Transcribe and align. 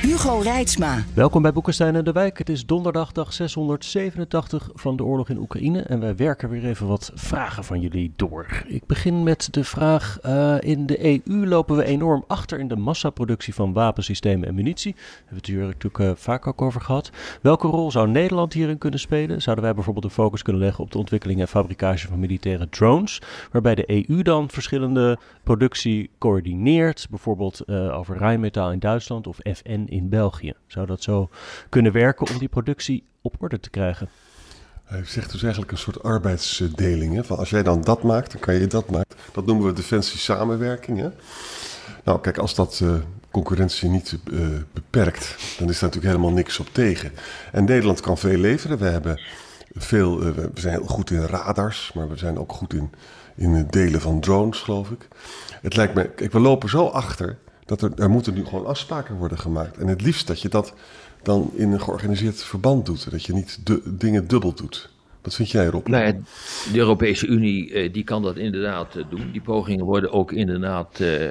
Hugo 0.00 0.38
Reitsma. 0.38 1.04
Welkom 1.14 1.42
bij 1.42 1.52
Boekenstein 1.52 1.96
en 1.96 2.04
de 2.04 2.12
Wijk. 2.12 2.38
Het 2.38 2.48
is 2.48 2.66
donderdag, 2.66 3.12
dag 3.12 3.32
687 3.32 4.70
van 4.74 4.96
de 4.96 5.04
oorlog 5.04 5.28
in 5.28 5.38
Oekraïne. 5.38 5.80
En 5.80 6.00
wij 6.00 6.16
werken 6.16 6.48
weer 6.48 6.64
even 6.64 6.86
wat 6.86 7.10
vragen 7.14 7.64
van 7.64 7.80
jullie 7.80 8.12
door. 8.16 8.62
Ik 8.66 8.86
begin 8.86 9.22
met 9.22 9.48
de 9.50 9.64
vraag: 9.64 10.18
uh, 10.26 10.56
in 10.60 10.86
de 10.86 11.04
EU 11.04 11.46
lopen 11.46 11.76
we 11.76 11.84
enorm 11.84 12.24
achter 12.26 12.58
in 12.58 12.68
de 12.68 12.76
massaproductie 12.76 13.54
van 13.54 13.72
wapensystemen 13.72 14.48
en 14.48 14.54
munitie. 14.54 14.92
Daar 14.92 15.02
hebben 15.04 15.28
we 15.28 15.36
het 15.36 15.46
hier 15.46 15.58
natuurlijk 15.58 15.98
uh, 15.98 16.10
vaak 16.14 16.46
ook 16.46 16.62
over 16.62 16.80
gehad. 16.80 17.10
Welke 17.42 17.66
rol 17.66 17.90
zou 17.90 18.08
Nederland 18.08 18.52
hierin 18.52 18.78
kunnen 18.78 19.00
spelen? 19.00 19.42
Zouden 19.42 19.64
wij 19.64 19.74
bijvoorbeeld 19.74 20.06
de 20.06 20.12
focus 20.12 20.42
kunnen 20.42 20.62
leggen 20.62 20.84
op 20.84 20.92
de 20.92 20.98
ontwikkeling 20.98 21.40
en 21.40 21.48
fabricage 21.48 22.08
van 22.08 22.18
militaire 22.18 22.68
drones? 22.68 23.22
Waarbij 23.52 23.74
de 23.74 24.06
EU 24.08 24.22
dan 24.22 24.50
verschillende 24.50 25.18
productie 25.42 26.10
coördineert. 26.18 27.06
Bijvoorbeeld 27.10 27.60
uh, 27.66 27.98
over 27.98 28.16
Rijnmetaal 28.16 28.72
in 28.72 28.78
Duitsland 28.78 29.26
of 29.26 29.38
FN 29.42 29.88
in 29.90 30.08
België. 30.08 30.54
Zou 30.66 30.86
dat 30.86 31.02
zo 31.02 31.28
kunnen 31.68 31.92
werken 31.92 32.28
om 32.30 32.38
die 32.38 32.48
productie 32.48 33.04
op 33.22 33.34
orde 33.38 33.60
te 33.60 33.70
krijgen? 33.70 34.08
Hij 34.84 35.04
zegt 35.04 35.32
dus 35.32 35.42
eigenlijk 35.42 35.72
een 35.72 35.78
soort 35.78 36.02
arbeidsdeling. 36.02 37.14
Hè? 37.14 37.24
Van 37.24 37.38
als 37.38 37.50
jij 37.50 37.62
dan 37.62 37.80
dat 37.80 38.02
maakt, 38.02 38.32
dan 38.32 38.40
kan 38.40 38.54
je 38.54 38.66
dat 38.66 38.90
maken. 38.90 39.16
Dat 39.32 39.46
noemen 39.46 39.66
we 39.66 39.72
defensie 39.72 40.18
samenwerking. 40.18 40.98
Hè? 40.98 41.08
Nou, 42.04 42.20
kijk, 42.20 42.38
als 42.38 42.54
dat 42.54 42.80
uh, 42.82 42.94
concurrentie 43.30 43.88
niet 43.88 44.18
uh, 44.30 44.48
beperkt, 44.72 45.36
dan 45.58 45.68
is 45.68 45.78
daar 45.78 45.88
natuurlijk 45.88 46.14
helemaal 46.14 46.32
niks 46.32 46.58
op 46.58 46.68
tegen. 46.72 47.12
En 47.52 47.64
Nederland 47.64 48.00
kan 48.00 48.18
veel 48.18 48.38
leveren. 48.38 48.78
We 48.78 48.84
hebben 48.86 49.20
veel, 49.74 50.18
we 50.18 50.50
zijn 50.54 50.74
heel 50.74 50.86
goed 50.86 51.10
in 51.10 51.20
radars, 51.20 51.92
maar 51.94 52.08
we 52.08 52.16
zijn 52.16 52.38
ook 52.38 52.52
goed 52.52 52.74
in, 52.74 52.90
in 53.36 53.52
het 53.52 53.72
delen 53.72 54.00
van 54.00 54.20
drones, 54.20 54.58
geloof 54.58 54.90
ik. 54.90 55.08
Het 55.62 55.76
lijkt 55.76 55.94
me, 55.94 56.08
kijk, 56.08 56.32
we 56.32 56.40
lopen 56.40 56.68
zo 56.68 56.86
achter 56.86 57.38
dat 57.70 57.82
er, 57.82 57.92
er 58.02 58.10
moeten 58.10 58.34
nu 58.34 58.44
gewoon 58.44 58.66
afspraken 58.66 59.14
worden 59.14 59.38
gemaakt. 59.38 59.76
En 59.76 59.86
het 59.86 60.02
liefst 60.02 60.26
dat 60.26 60.40
je 60.40 60.48
dat 60.48 60.74
dan 61.22 61.50
in 61.54 61.72
een 61.72 61.80
georganiseerd 61.80 62.42
verband 62.42 62.86
doet. 62.86 63.10
Dat 63.10 63.24
je 63.24 63.32
niet 63.32 63.66
de, 63.66 63.82
dingen 63.84 64.28
dubbel 64.28 64.54
doet. 64.54 64.90
Wat 65.22 65.34
vind 65.34 65.50
jij 65.50 65.66
erop? 65.66 65.88
Nou 65.88 66.22
de 66.72 66.78
Europese 66.78 67.26
Unie 67.26 67.70
uh, 67.70 67.92
die 67.92 68.04
kan 68.04 68.22
dat 68.22 68.36
inderdaad 68.36 68.96
uh, 68.96 69.04
doen. 69.10 69.30
Die 69.32 69.40
pogingen 69.40 69.84
worden 69.84 70.12
ook 70.12 70.32
inderdaad 70.32 71.00
uh, 71.00 71.28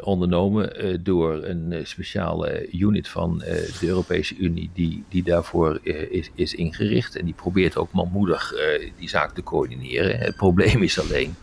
ondernomen 0.00 1.00
door 1.02 1.44
een 1.44 1.80
speciale 1.82 2.68
unit 2.72 3.08
van 3.08 3.38
de 3.38 3.86
Europese 3.86 4.36
Unie 4.36 4.70
die, 4.74 5.04
die 5.08 5.22
daarvoor 5.22 5.80
is, 6.10 6.30
is 6.34 6.54
ingericht. 6.54 7.16
En 7.16 7.24
die 7.24 7.34
probeert 7.34 7.76
ook 7.76 7.92
manmoedig 7.92 8.52
die 8.98 9.08
zaak 9.08 9.34
te 9.34 9.42
coördineren. 9.42 10.18
Het 10.18 10.36
probleem 10.36 10.82
is 10.82 11.00
alleen 11.00 11.34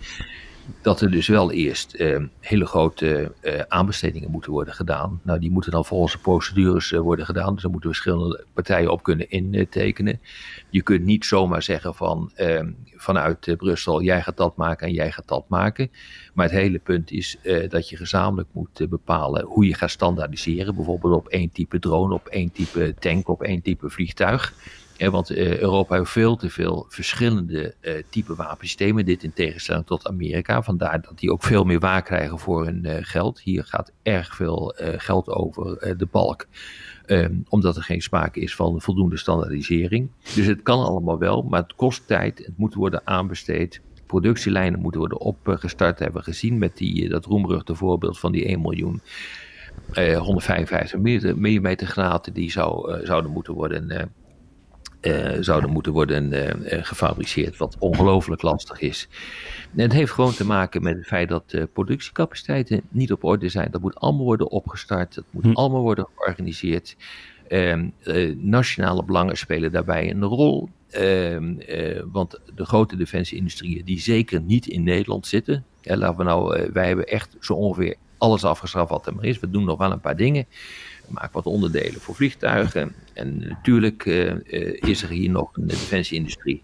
dat 0.81 1.01
er 1.01 1.11
dus 1.11 1.27
wel 1.27 1.51
eerst 1.51 1.95
uh, 1.95 2.23
hele 2.39 2.65
grote 2.65 3.31
uh, 3.41 3.59
aanbestedingen 3.67 4.31
moeten 4.31 4.51
worden 4.51 4.73
gedaan. 4.73 5.21
Nou, 5.23 5.39
die 5.39 5.51
moeten 5.51 5.71
dan 5.71 5.85
volgens 5.85 6.13
de 6.13 6.19
procedures 6.19 6.91
uh, 6.91 6.99
worden 6.99 7.25
gedaan. 7.25 7.53
Dus 7.53 7.61
daar 7.61 7.71
moeten 7.71 7.89
verschillende 7.89 8.45
partijen 8.53 8.91
op 8.91 9.03
kunnen 9.03 9.29
intekenen. 9.29 10.19
Je 10.69 10.81
kunt 10.81 11.03
niet 11.03 11.25
zomaar 11.25 11.63
zeggen 11.63 11.95
van 11.95 12.31
ehm, 12.35 12.71
vanuit 12.95 13.57
Brussel, 13.57 14.01
jij 14.01 14.21
gaat 14.21 14.37
dat 14.37 14.55
maken 14.55 14.87
en 14.87 14.93
jij 14.93 15.11
gaat 15.11 15.27
dat 15.27 15.45
maken. 15.47 15.91
Maar 16.33 16.45
het 16.45 16.55
hele 16.55 16.79
punt 16.79 17.11
is 17.11 17.37
dat 17.69 17.89
je 17.89 17.97
gezamenlijk 17.97 18.49
moet 18.51 18.89
bepalen 18.89 19.45
hoe 19.45 19.67
je 19.67 19.73
gaat 19.73 19.89
standaardiseren. 19.89 20.75
Bijvoorbeeld 20.75 21.13
op 21.13 21.27
één 21.27 21.51
type 21.51 21.79
drone, 21.79 22.13
op 22.13 22.27
één 22.27 22.51
type 22.51 22.95
tank, 22.99 23.27
op 23.27 23.41
één 23.41 23.61
type 23.61 23.89
vliegtuig 23.89 24.53
want 24.97 25.31
uh, 25.31 25.59
Europa 25.59 25.95
heeft 25.95 26.09
veel 26.09 26.35
te 26.35 26.49
veel 26.49 26.85
verschillende 26.89 27.75
uh, 27.81 27.93
type 28.09 28.35
wapensystemen. 28.35 29.05
Dit 29.05 29.23
in 29.23 29.33
tegenstelling 29.33 29.85
tot 29.85 30.07
Amerika. 30.07 30.61
Vandaar 30.61 31.01
dat 31.01 31.19
die 31.19 31.31
ook 31.31 31.43
veel 31.43 31.63
meer 31.63 31.79
waar 31.79 32.03
krijgen 32.03 32.39
voor 32.39 32.65
hun 32.65 32.85
uh, 32.85 32.95
geld. 32.99 33.39
Hier 33.39 33.63
gaat 33.63 33.91
erg 34.03 34.35
veel 34.35 34.73
geld 34.77 35.29
over 35.29 35.97
de 35.97 36.07
balk. 36.11 36.45
Um, 37.05 37.43
omdat 37.49 37.75
er 37.75 37.83
geen 37.83 38.01
sprake 38.01 38.39
is 38.39 38.55
van 38.55 38.81
voldoende 38.81 39.17
standaardisering. 39.17 40.09
Dus 40.35 40.45
het 40.45 40.61
kan 40.61 40.83
allemaal 40.83 41.17
wel, 41.17 41.41
maar 41.41 41.61
het 41.61 41.75
kost 41.75 42.07
tijd. 42.07 42.37
Het 42.37 42.57
moet 42.57 42.73
worden 42.73 43.01
aanbesteed. 43.03 43.81
Productielijnen 44.05 44.79
moeten 44.79 44.99
worden 44.99 45.19
opgestart. 45.19 45.99
hebben 45.99 46.17
we 46.17 46.31
gezien 46.31 46.57
met 46.57 46.77
die, 46.77 47.09
dat 47.09 47.25
roemruchte 47.25 47.75
voorbeeld 47.75 48.19
van 48.19 48.31
die 48.31 48.45
1 48.45 48.61
miljoen. 48.61 49.01
155 50.17 50.99
mm 51.35 51.75
granaten 51.75 52.33
die 52.33 52.51
zou, 52.51 53.05
zouden 53.05 53.31
moeten 53.31 53.53
worden 53.53 54.11
uh, 55.03 55.37
zouden 55.39 55.69
moeten 55.69 55.91
worden 55.91 56.33
uh, 56.33 56.83
gefabriceerd, 56.83 57.57
wat 57.57 57.75
ongelooflijk 57.79 58.41
lastig 58.41 58.79
is. 58.79 59.07
En 59.75 59.81
het 59.81 59.93
heeft 59.93 60.11
gewoon 60.11 60.33
te 60.33 60.45
maken 60.45 60.83
met 60.83 60.95
het 60.95 61.05
feit 61.05 61.29
dat 61.29 61.55
productiecapaciteiten 61.73 62.81
niet 62.89 63.11
op 63.11 63.23
orde 63.23 63.49
zijn. 63.49 63.71
Dat 63.71 63.81
moet 63.81 63.95
allemaal 63.95 64.25
worden 64.25 64.51
opgestart, 64.51 65.15
dat 65.15 65.25
moet 65.29 65.43
hm. 65.43 65.51
allemaal 65.51 65.81
worden 65.81 66.07
georganiseerd. 66.15 66.95
Ehm, 67.47 67.89
nationale 68.37 69.03
belangen 69.03 69.37
spelen 69.37 69.71
daarbij 69.71 70.09
een 70.09 70.23
rol. 70.23 70.69
Ehm, 70.89 71.53
want 72.11 72.39
de 72.55 72.65
grote 72.65 72.95
defensieindustrieën 72.95 73.85
die 73.85 73.99
zeker 73.99 74.41
niet 74.41 74.67
in 74.67 74.83
Nederland 74.83 75.27
zitten. 75.27 75.65
Laten 75.81 76.17
we 76.17 76.23
nou, 76.23 76.69
wij 76.73 76.87
hebben 76.87 77.07
echt 77.07 77.35
zo 77.39 77.53
ongeveer 77.53 77.95
alles 78.23 78.43
afgestraft 78.43 78.89
wat 78.89 79.07
er 79.07 79.15
maar 79.15 79.25
is. 79.25 79.39
We 79.39 79.49
doen 79.49 79.63
nog 79.63 79.77
wel 79.77 79.91
een 79.91 79.99
paar 79.99 80.15
dingen. 80.15 80.45
We 81.07 81.13
maken 81.13 81.33
wat 81.33 81.45
onderdelen 81.45 82.01
voor 82.01 82.15
vliegtuigen. 82.15 82.93
En 83.13 83.39
natuurlijk 83.47 84.05
uh, 84.05 84.33
is 84.73 85.03
er 85.03 85.09
hier 85.09 85.29
nog 85.29 85.49
een 85.53 85.67
defensieindustrie. 85.67 86.63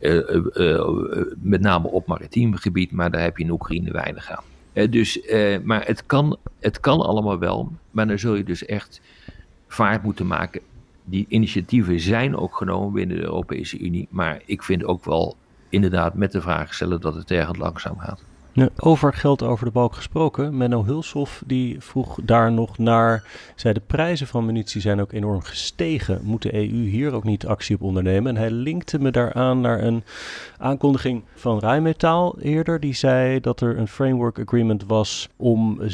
Uh, 0.00 0.90
met 1.36 1.60
name 1.60 1.88
op 1.88 2.06
maritiem 2.06 2.54
gebied, 2.54 2.92
maar 2.92 3.10
daar 3.10 3.22
heb 3.22 3.36
je 3.36 3.44
in 3.44 3.50
Oekraïne 3.50 3.92
weinig 3.92 4.30
aan. 4.30 4.90
dus, 4.90 5.20
maar 5.62 5.86
het 5.86 6.06
kan, 6.06 6.38
het 6.60 6.80
kan 6.80 7.00
allemaal 7.00 7.38
wel, 7.38 7.72
maar 7.90 8.06
dan 8.06 8.18
zul 8.18 8.34
je 8.34 8.44
dus 8.44 8.64
echt 8.64 9.00
vaart 9.68 10.02
moeten 10.02 10.26
maken. 10.26 10.60
Die 11.04 11.26
initiatieven 11.28 12.00
zijn 12.00 12.36
ook 12.36 12.56
genomen 12.56 12.92
binnen 12.92 13.16
de 13.16 13.22
Europese 13.22 13.78
Unie, 13.78 14.08
maar 14.10 14.42
ik 14.44 14.62
vind 14.62 14.84
ook 14.84 15.04
wel 15.04 15.36
inderdaad 15.68 16.14
met 16.14 16.32
de 16.32 16.40
vraag 16.40 16.74
stellen 16.74 17.00
dat 17.00 17.14
het 17.14 17.30
erg 17.30 17.56
langzaam 17.56 17.98
gaat. 17.98 18.22
Over 18.76 19.12
geld 19.12 19.42
over 19.42 19.64
de 19.64 19.72
balk 19.72 19.94
gesproken. 19.94 20.56
Menno 20.56 20.84
Hulshoff 20.84 21.42
die 21.46 21.80
vroeg 21.80 22.18
daar 22.22 22.52
nog 22.52 22.78
naar. 22.78 23.24
Zei 23.54 23.74
de 23.74 23.80
prijzen 23.80 24.26
van 24.26 24.46
munitie 24.46 24.80
zijn 24.80 25.00
ook 25.00 25.12
enorm 25.12 25.40
gestegen. 25.40 26.20
Moet 26.22 26.42
de 26.42 26.54
EU 26.54 26.88
hier 26.88 27.12
ook 27.12 27.24
niet 27.24 27.46
actie 27.46 27.76
op 27.76 27.82
ondernemen? 27.82 28.36
En 28.36 28.42
hij 28.42 28.50
linkte 28.50 28.98
me 28.98 29.10
daaraan 29.10 29.60
naar 29.60 29.82
een 29.82 30.02
aankondiging 30.58 31.22
van 31.34 31.58
Rijnmetaal 31.58 32.38
eerder. 32.40 32.80
Die 32.80 32.94
zei 32.94 33.40
dat 33.40 33.60
er 33.60 33.78
een 33.78 33.88
framework 33.88 34.38
agreement 34.38 34.84
was 34.86 35.28
om 35.36 35.80
600.000 35.80 35.86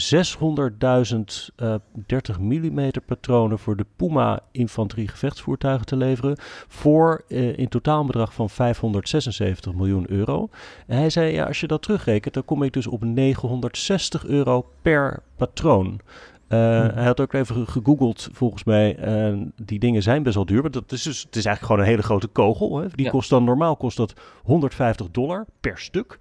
uh, 1.57 1.75
30 2.07 2.41
mm 2.41 2.91
patronen 3.07 3.59
voor 3.59 3.77
de 3.77 3.87
Puma 3.97 4.41
infanterie 4.51 5.09
gevechtsvoertuigen 5.09 5.87
te 5.87 5.97
leveren. 5.97 6.37
Voor 6.69 7.25
uh, 7.29 7.59
in 7.59 7.69
totaalbedrag 7.69 8.35
van 8.35 8.51
576 8.51 9.73
miljoen 9.73 10.11
euro. 10.11 10.49
En 10.87 10.97
hij 10.97 11.11
zei 11.11 11.33
ja, 11.33 11.45
als 11.45 11.61
je 11.61 11.67
dat 11.67 11.83
terugrekent 11.83 12.35
dan 12.35 12.45
kom 12.51 12.63
ik 12.63 12.73
dus 12.73 12.87
op 12.87 13.05
960 13.05 14.27
euro 14.27 14.71
per 14.83 15.23
patroon. 15.37 16.01
Uh, 16.49 16.59
Hij 16.95 17.05
had 17.05 17.21
ook 17.21 17.33
even 17.33 17.69
gegoogeld, 17.69 18.29
volgens 18.33 18.65
mij. 18.65 18.97
Uh, 19.31 19.47
die 19.63 19.79
dingen 19.79 20.03
zijn 20.03 20.23
best 20.23 20.35
wel 20.35 20.47
duur. 20.47 20.63
Maar 20.63 20.71
dat 20.71 20.93
is 20.93 21.03
dus, 21.03 21.23
het 21.23 21.37
is 21.37 21.45
eigenlijk 21.45 21.67
gewoon 21.67 21.81
een 21.81 21.87
hele 21.87 22.03
grote 22.03 22.27
kogel. 22.27 22.79
Hè. 22.79 22.87
Die 22.95 23.11
kost 23.11 23.31
dan 23.31 23.45
normaal 23.45 23.77
kost 23.77 23.97
dat 23.97 24.13
150 24.43 25.11
dollar 25.11 25.47
per 25.61 25.79
stuk. 25.79 26.19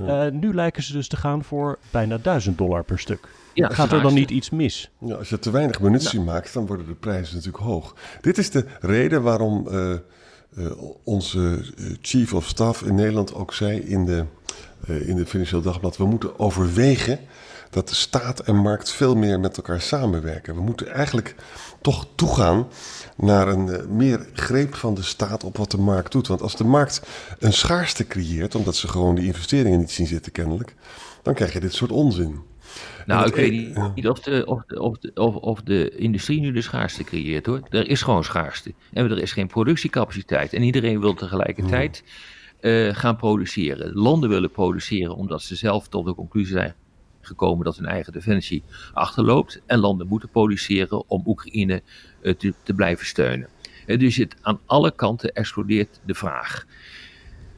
Uh, 0.00 0.26
nu 0.26 0.54
lijken 0.54 0.82
ze 0.82 0.92
dus 0.92 1.08
te 1.08 1.16
gaan 1.16 1.44
voor 1.44 1.78
bijna 1.90 2.18
1000 2.18 2.58
dollar 2.58 2.84
per 2.84 2.98
stuk. 2.98 3.28
Ja, 3.54 3.68
Gaat 3.68 3.92
er 3.92 4.02
dan 4.02 4.14
niet 4.14 4.30
iets 4.30 4.50
mis? 4.50 4.90
Ja, 4.98 5.14
als 5.14 5.28
je 5.28 5.38
te 5.38 5.50
weinig 5.50 5.80
munitie 5.80 6.20
maakt, 6.20 6.54
dan 6.54 6.66
worden 6.66 6.86
de 6.86 6.94
prijzen 6.94 7.34
natuurlijk 7.34 7.64
hoog. 7.64 7.94
Dit 8.20 8.38
is 8.38 8.50
de 8.50 8.64
reden 8.80 9.22
waarom 9.22 9.68
onze 11.04 11.64
chief 12.00 12.34
of 12.34 12.46
staff 12.46 12.82
in 12.82 12.94
Nederland 12.94 13.34
ook 13.34 13.54
zei 13.54 13.78
in 13.78 14.04
de 14.04 14.24
in 14.86 15.16
het 15.16 15.28
Financieel 15.28 15.62
Dagblad. 15.62 15.96
We 15.96 16.06
moeten 16.06 16.38
overwegen 16.38 17.18
dat 17.70 17.88
de 17.88 17.94
staat 17.94 18.40
en 18.40 18.56
markt 18.56 18.90
veel 18.90 19.16
meer 19.16 19.40
met 19.40 19.56
elkaar 19.56 19.80
samenwerken. 19.80 20.54
We 20.54 20.60
moeten 20.60 20.92
eigenlijk 20.92 21.34
toch 21.80 22.06
toegaan 22.14 22.68
naar 23.16 23.48
een 23.48 23.66
uh, 23.66 23.86
meer 23.86 24.26
greep 24.32 24.74
van 24.74 24.94
de 24.94 25.02
staat 25.02 25.44
op 25.44 25.56
wat 25.56 25.70
de 25.70 25.78
markt 25.78 26.12
doet. 26.12 26.26
Want 26.26 26.42
als 26.42 26.56
de 26.56 26.64
markt 26.64 27.02
een 27.38 27.52
schaarste 27.52 28.06
creëert, 28.06 28.54
omdat 28.54 28.76
ze 28.76 28.88
gewoon 28.88 29.14
die 29.14 29.26
investeringen 29.26 29.78
niet 29.78 29.90
zien 29.90 30.06
zitten 30.06 30.32
kennelijk, 30.32 30.74
dan 31.22 31.34
krijg 31.34 31.52
je 31.52 31.60
dit 31.60 31.74
soort 31.74 31.92
onzin. 31.92 32.40
Nou, 33.06 33.26
ik 33.26 33.34
weet 33.34 33.94
niet 33.94 34.08
of 34.08 34.20
de, 34.20 34.46
of, 34.46 34.62
de, 34.66 34.80
of, 34.80 34.98
de, 34.98 35.10
of, 35.14 35.34
of 35.34 35.60
de 35.62 35.96
industrie 35.96 36.40
nu 36.40 36.52
de 36.52 36.62
schaarste 36.62 37.04
creëert 37.04 37.46
hoor. 37.46 37.60
Er 37.70 37.88
is 37.88 38.02
gewoon 38.02 38.24
schaarste. 38.24 38.74
En 38.92 39.10
er 39.10 39.18
is 39.18 39.32
geen 39.32 39.46
productiecapaciteit. 39.46 40.52
En 40.52 40.62
iedereen 40.62 41.00
wil 41.00 41.14
tegelijkertijd 41.14 42.02
uh, 42.60 42.94
gaan 42.94 43.16
produceren. 43.16 43.92
Landen 43.92 44.28
willen 44.28 44.50
produceren 44.50 45.16
omdat 45.16 45.42
ze 45.42 45.56
zelf 45.56 45.88
tot 45.88 46.04
de 46.06 46.14
conclusie 46.14 46.52
zijn 46.52 46.74
gekomen 47.20 47.64
dat 47.64 47.76
hun 47.76 47.86
eigen 47.86 48.12
defensie 48.12 48.62
achterloopt. 48.92 49.60
En 49.66 49.78
landen 49.78 50.06
moeten 50.06 50.28
produceren 50.28 51.08
om 51.08 51.22
Oekraïne 51.26 51.82
uh, 52.22 52.34
te, 52.34 52.74
blijven 52.74 53.06
steunen. 53.06 53.48
Uh, 53.86 53.98
dus 53.98 54.16
het, 54.16 54.36
aan 54.42 54.60
alle 54.66 54.90
kanten 54.90 55.32
explodeert 55.32 56.00
de 56.04 56.14
vraag 56.14 56.66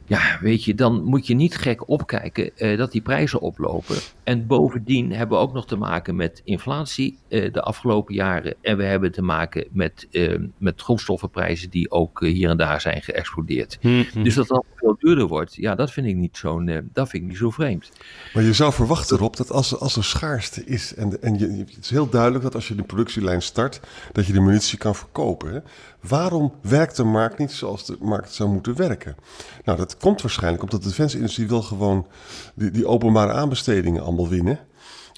ja, 0.05 0.37
weet 0.41 0.63
je, 0.63 0.75
dan 0.75 1.03
moet 1.03 1.27
je 1.27 1.33
niet 1.33 1.55
gek 1.55 1.89
opkijken 1.89 2.51
uh, 2.57 2.77
dat 2.77 2.91
die 2.91 3.01
prijzen 3.01 3.39
oplopen. 3.39 3.95
En 4.23 4.47
bovendien 4.47 5.11
hebben 5.11 5.37
we 5.37 5.43
ook 5.43 5.53
nog 5.53 5.67
te 5.67 5.75
maken 5.75 6.15
met 6.15 6.41
inflatie 6.43 7.17
uh, 7.29 7.53
de 7.53 7.61
afgelopen 7.61 8.13
jaren. 8.13 8.55
En 8.61 8.77
we 8.77 8.83
hebben 8.83 9.11
te 9.11 9.21
maken 9.21 9.67
met, 9.71 10.07
uh, 10.11 10.39
met 10.57 10.81
grondstoffenprijzen 10.81 11.69
die 11.69 11.91
ook 11.91 12.19
hier 12.19 12.49
en 12.49 12.57
daar 12.57 12.81
zijn 12.81 13.01
geëxplodeerd. 13.01 13.77
Mm 13.81 14.05
-hmm. 14.13 14.23
Dus 14.23 14.35
dat 14.35 14.47
dat 14.47 14.65
veel 14.75 14.95
duurder 14.99 15.27
wordt, 15.27 15.55
ja, 15.55 15.75
dat 15.75 15.91
vind 15.91 16.07
ik 16.07 16.15
niet 16.15 16.37
zo'n, 16.37 16.89
dat 16.93 17.09
vind 17.09 17.23
ik 17.23 17.29
niet 17.29 17.37
zo 17.37 17.49
vreemd. 17.49 17.91
Maar 18.33 18.43
je 18.43 18.53
zou 18.53 18.73
verwachten 18.73 19.17
erop 19.17 19.37
dat 19.37 19.51
als, 19.51 19.79
als 19.79 19.95
er 19.95 20.03
schaarste 20.03 20.65
is, 20.65 20.95
en, 20.95 21.21
en 21.21 21.37
je, 21.39 21.47
het 21.47 21.77
is 21.81 21.89
heel 21.89 22.09
duidelijk 22.09 22.43
dat 22.43 22.55
als 22.55 22.67
je 22.67 22.75
de 22.75 22.83
productielijn 22.83 23.41
start, 23.41 23.79
dat 24.11 24.25
je 24.25 24.33
de 24.33 24.39
munitie 24.39 24.77
kan 24.77 24.95
verkopen. 24.95 25.53
Hè? 25.53 25.59
Waarom 26.01 26.53
werkt 26.61 26.95
de 26.95 27.03
markt 27.03 27.37
niet 27.37 27.51
zoals 27.51 27.85
de 27.85 27.97
markt 27.99 28.33
zou 28.33 28.49
moeten 28.49 28.75
werken? 28.75 29.15
Nou, 29.63 29.77
dat 29.77 29.92
komt 29.97 30.21
waarschijnlijk 30.21 30.63
omdat 30.63 30.81
de 30.81 30.87
defensieindustrie 30.87 31.47
wil 31.47 31.61
gewoon 31.61 32.07
die, 32.55 32.71
die 32.71 32.87
openbare 32.87 33.31
aanbestedingen 33.31 34.03
allemaal 34.03 34.29
winnen. 34.29 34.59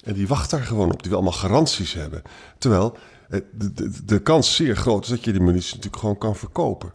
En 0.04 0.14
die 0.14 0.28
wacht 0.28 0.50
daar 0.50 0.62
gewoon 0.62 0.92
op. 0.92 1.00
Die 1.00 1.10
wil 1.10 1.18
allemaal 1.18 1.38
garanties 1.38 1.92
hebben. 1.92 2.22
Terwijl 2.58 2.96
de, 3.28 4.04
de, 4.04 4.18
kans 4.18 4.54
zeer 4.54 4.76
groot 4.76 5.04
is 5.04 5.08
dat 5.08 5.24
je 5.24 5.32
die 5.32 5.40
munitie 5.40 5.74
natuurlijk 5.74 6.02
gewoon 6.02 6.18
kan 6.18 6.36
verkopen. 6.36 6.92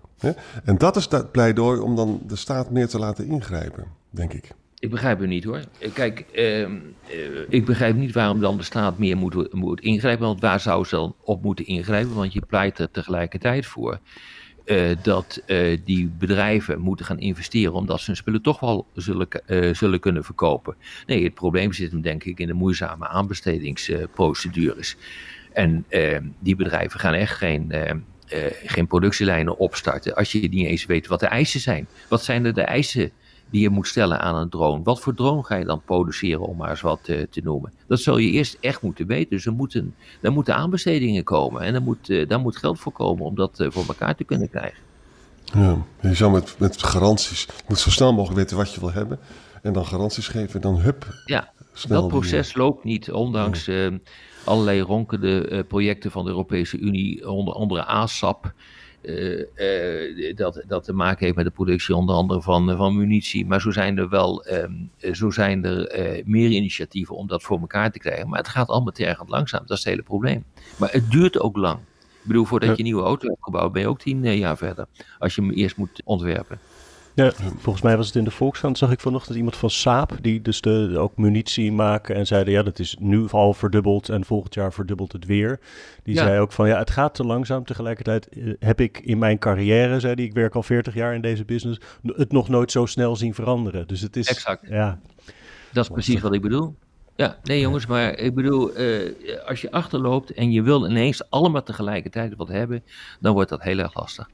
En 0.64 0.78
dat 0.78 0.96
is 0.96 1.08
dat 1.08 1.32
pleidooi 1.32 1.80
om 1.80 1.96
dan 1.96 2.22
de 2.28 2.36
staat 2.36 2.70
meer 2.70 2.88
te 2.88 3.00
laten 3.00 3.28
ingrijpen, 3.28 3.86
denk 4.10 4.34
ik. 4.34 4.52
Ik 4.80 4.90
begrijp 4.90 5.20
het 5.20 5.30
niet 5.30 5.44
hoor. 5.44 5.62
Kijk, 5.94 6.20
eh, 6.20 6.64
eh, 6.64 6.70
ik 7.50 7.66
begrijp 7.66 7.96
niet 7.96 8.14
waarom 8.14 8.40
dan 8.40 8.58
de 8.58 8.64
staat 8.64 8.98
meer 8.98 9.18
moet, 9.18 9.54
moet 9.54 9.82
ingrijpen. 9.82 10.26
Want 10.26 10.42
waar 10.42 10.60
zou 10.60 10.86
ze 10.86 10.96
dan 10.96 11.16
op 11.22 11.44
moeten 11.44 11.66
ingrijpen? 11.66 12.14
Want 12.14 12.34
je 12.34 12.42
pleit 12.48 12.80
er 12.80 12.92
tegelijkertijd 12.92 13.66
voor 13.66 14.00
uh, 14.66 14.96
dat 15.02 15.42
uh, 15.48 15.78
die 15.86 16.12
bedrijven 16.18 16.80
moeten 16.80 17.06
gaan 17.06 17.20
investeren 17.20 17.74
omdat 17.74 18.00
ze 18.00 18.06
hun 18.06 18.16
spullen 18.16 18.42
toch 18.42 18.60
wel 18.60 18.88
zullen, 18.96 19.28
uh, 19.48 19.74
zullen 19.74 20.00
kunnen 20.00 20.24
verkopen. 20.24 20.76
Nee, 21.06 21.24
het 21.24 21.34
probleem 21.34 21.74
zit 21.74 21.92
hem 21.92 22.02
denk 22.02 22.24
ik 22.24 22.40
in 22.40 22.48
de 22.48 22.54
moeizame 22.54 23.08
aanbestedingsprocedures. 23.08 24.96
en 25.54 25.86
die 26.40 26.56
bedrijven 26.56 27.00
gaan 27.00 27.14
echt 27.14 27.38
geen, 27.38 27.74
geen 28.66 28.88
productielijnen 28.88 29.58
opstarten 29.58 30.16
als 30.16 30.32
je 30.32 30.40
niet 30.40 30.68
eens 30.68 30.86
weet 30.86 31.08
wat 31.08 31.20
de 31.20 31.26
eisen 31.26 31.60
zijn. 31.60 31.88
Wat 32.08 32.24
zijn 32.24 32.46
er 32.46 32.54
de 32.54 32.62
eisen 32.62 33.12
die 33.52 33.62
je 33.62 33.70
moet 33.70 33.88
stellen 33.88 34.20
aan 34.20 34.36
een 34.36 34.50
drone. 34.50 34.84
Wat 34.84 35.02
voor 35.02 35.14
drone 35.14 35.44
ga 35.44 35.56
je 35.56 35.66
dan 35.66 35.82
produceren, 35.86 36.42
om 36.42 36.58
maar 36.58 36.70
eens 36.70 36.82
wat 36.82 37.08
uh, 37.08 37.22
te 37.30 37.42
noemen? 37.44 37.74
Dat 37.88 38.00
zul 38.00 38.18
je 38.18 38.32
eerst 38.32 38.58
echt 38.60 38.82
moeten 38.82 39.08
weten. 39.08 39.30
Dus 39.30 39.46
er 39.46 39.54
moeten, 39.54 39.96
er 40.22 40.32
moeten 40.32 40.56
aanbestedingen 40.56 41.24
komen. 41.24 41.62
En 41.62 41.76
er 41.76 41.82
moet, 41.82 42.10
uh, 42.10 42.28
daar 42.28 42.40
moet 42.40 42.58
geld 42.58 42.80
voor 42.80 42.92
komen 42.92 43.26
om 43.26 43.36
dat 43.36 43.60
uh, 43.60 43.72
voor 43.72 43.86
elkaar 43.88 44.16
te 44.16 44.24
kunnen 44.24 44.50
krijgen. 44.50 44.80
Ja, 45.44 45.78
je 46.02 46.16
zou 46.16 46.32
met, 46.32 46.56
met 46.58 46.84
garanties... 46.84 47.46
Je 47.46 47.64
moet 47.68 47.80
zo 47.80 47.90
snel 47.90 48.14
mogelijk 48.14 48.40
weten 48.40 48.58
wat 48.58 48.74
je 48.74 48.80
wil 48.80 48.92
hebben. 48.92 49.20
En 49.62 49.74
dan 49.74 49.86
garanties 49.86 50.28
geven. 50.28 50.62
Dan 50.62 50.80
hup, 50.80 51.08
Ja, 51.26 51.52
dat 51.88 52.08
proces 52.08 52.56
loopt 52.56 52.84
niet. 52.84 53.12
Ondanks 53.12 53.66
ja. 53.66 53.92
allerlei 54.44 54.82
ronkende 54.82 55.66
projecten 55.68 56.12
van 56.12 56.24
de 56.24 56.30
Europese 56.30 56.78
Unie. 56.78 57.30
Onder 57.30 57.54
andere 57.54 57.86
ASAP... 57.86 58.54
Uh, 59.02 59.44
uh, 59.56 60.36
dat, 60.36 60.64
dat 60.68 60.84
te 60.84 60.94
maken 60.94 61.26
heeft 61.26 61.36
met 61.36 61.46
de 61.46 61.52
productie 61.52 61.96
onder 61.96 62.16
andere 62.16 62.42
van, 62.42 62.76
van 62.78 62.98
munitie. 62.98 63.46
Maar 63.46 63.62
zo 63.62 63.72
zijn 63.72 63.98
er 63.98 64.10
wel 64.10 64.46
um, 64.52 64.92
zo 65.14 65.30
zijn 65.30 65.66
er, 65.66 66.22
meer 66.26 66.50
initiatieven 66.50 67.16
om 67.16 67.28
dat 67.28 67.44
voor 67.44 67.60
elkaar 67.60 67.92
te 67.92 68.00
krijgen. 68.00 68.30
Maar 68.30 68.40
het 68.40 68.48
gaat 68.48 68.68
allemaal 68.68 68.94
tergend 68.94 69.30
langzaam. 69.30 69.62
Dat 69.66 69.78
is 69.78 69.84
het 69.84 69.94
hele 69.94 70.04
probleem. 70.04 70.44
Maar 70.78 70.92
het 70.92 71.12
duurt 71.12 71.40
ook 71.40 71.58
lang. 71.58 71.80
Ik 72.22 72.28
bedoel, 72.28 72.46
voordat 72.46 72.70
je 72.70 72.78
een 72.78 72.84
nieuwe 72.84 73.04
auto 73.04 73.28
hebt 73.28 73.44
gebouwd, 73.44 73.72
ben 73.72 73.82
je 73.82 73.88
ook 73.88 74.00
tien 74.00 74.38
jaar 74.38 74.58
verder. 74.58 74.86
Als 75.20 75.36
je 75.36 75.42
hem 75.42 75.52
eerst 75.52 75.78
moet 75.78 76.02
ontwerpen. 76.04 76.60
Ja, 77.14 77.32
volgens 77.58 77.84
mij 77.84 77.98
was 77.98 78.08
het 78.08 78.16
in 78.16 78.24
de 78.24 78.32
Volkskrant, 78.32 78.78
zag 78.78 78.92
ik 78.92 79.00
vanochtend 79.00 79.38
iemand 79.38 79.56
van 79.56 79.70
Saab, 79.70 80.18
die 80.22 80.42
dus 80.42 80.62
de, 80.62 80.94
ook 80.98 81.18
munitie 81.18 81.72
maken 81.72 82.16
en 82.16 82.28
zeiden, 82.28 82.54
ja, 82.54 82.64
dat 82.64 82.80
is 82.80 82.96
nu 83.00 83.28
al 83.30 83.54
verdubbeld 83.54 84.10
en 84.10 84.26
volgend 84.26 84.54
jaar 84.54 84.74
verdubbelt 84.74 85.12
het 85.12 85.26
weer. 85.26 85.60
Die 86.04 86.16
ja. 86.16 86.24
zei 86.24 86.40
ook 86.40 86.52
van, 86.52 86.68
ja, 86.68 86.78
het 86.78 86.90
gaat 86.90 87.14
te 87.16 87.26
langzaam. 87.26 87.66
Tegelijkertijd 87.66 88.28
uh, 88.32 88.54
heb 88.60 88.82
ik 88.82 89.00
in 89.00 89.18
mijn 89.18 89.38
carrière, 89.38 90.00
zei 90.00 90.16
die, 90.16 90.26
ik 90.26 90.34
werk 90.34 90.56
al 90.56 90.64
40 90.64 90.94
jaar 90.94 91.14
in 91.14 91.22
deze 91.22 91.46
business, 91.46 91.80
het 92.16 92.32
nog 92.32 92.50
nooit 92.50 92.72
zo 92.72 92.86
snel 92.86 93.16
zien 93.16 93.34
veranderen. 93.34 93.88
Dus 93.88 94.02
het 94.02 94.16
is... 94.16 94.28
Exact. 94.28 94.68
Ja. 94.68 95.00
Dat 95.72 95.84
is 95.84 95.90
precies 95.90 96.22
wat 96.22 96.34
ik 96.34 96.42
bedoel. 96.42 96.76
Ja, 97.16 97.38
nee 97.44 97.60
jongens, 97.60 97.86
maar 97.86 98.18
ik 98.18 98.36
bedoel, 98.36 98.80
uh, 98.80 99.14
als 99.46 99.62
je 99.62 99.72
achterloopt 99.72 100.34
en 100.34 100.52
je 100.52 100.62
wil 100.62 100.90
ineens 100.90 101.30
allemaal 101.30 101.64
tegelijkertijd 101.64 102.36
wat 102.36 102.48
hebben, 102.48 102.84
dan 103.20 103.34
wordt 103.34 103.50
dat 103.50 103.62
heel 103.62 103.78
erg 103.78 103.94
lastig. 103.94 104.30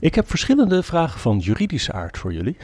Ik 0.00 0.14
heb 0.14 0.28
verschillende 0.28 0.82
vragen 0.82 1.20
van 1.20 1.38
juridische 1.38 1.92
aard 1.92 2.18
voor 2.18 2.32
jullie. 2.32 2.56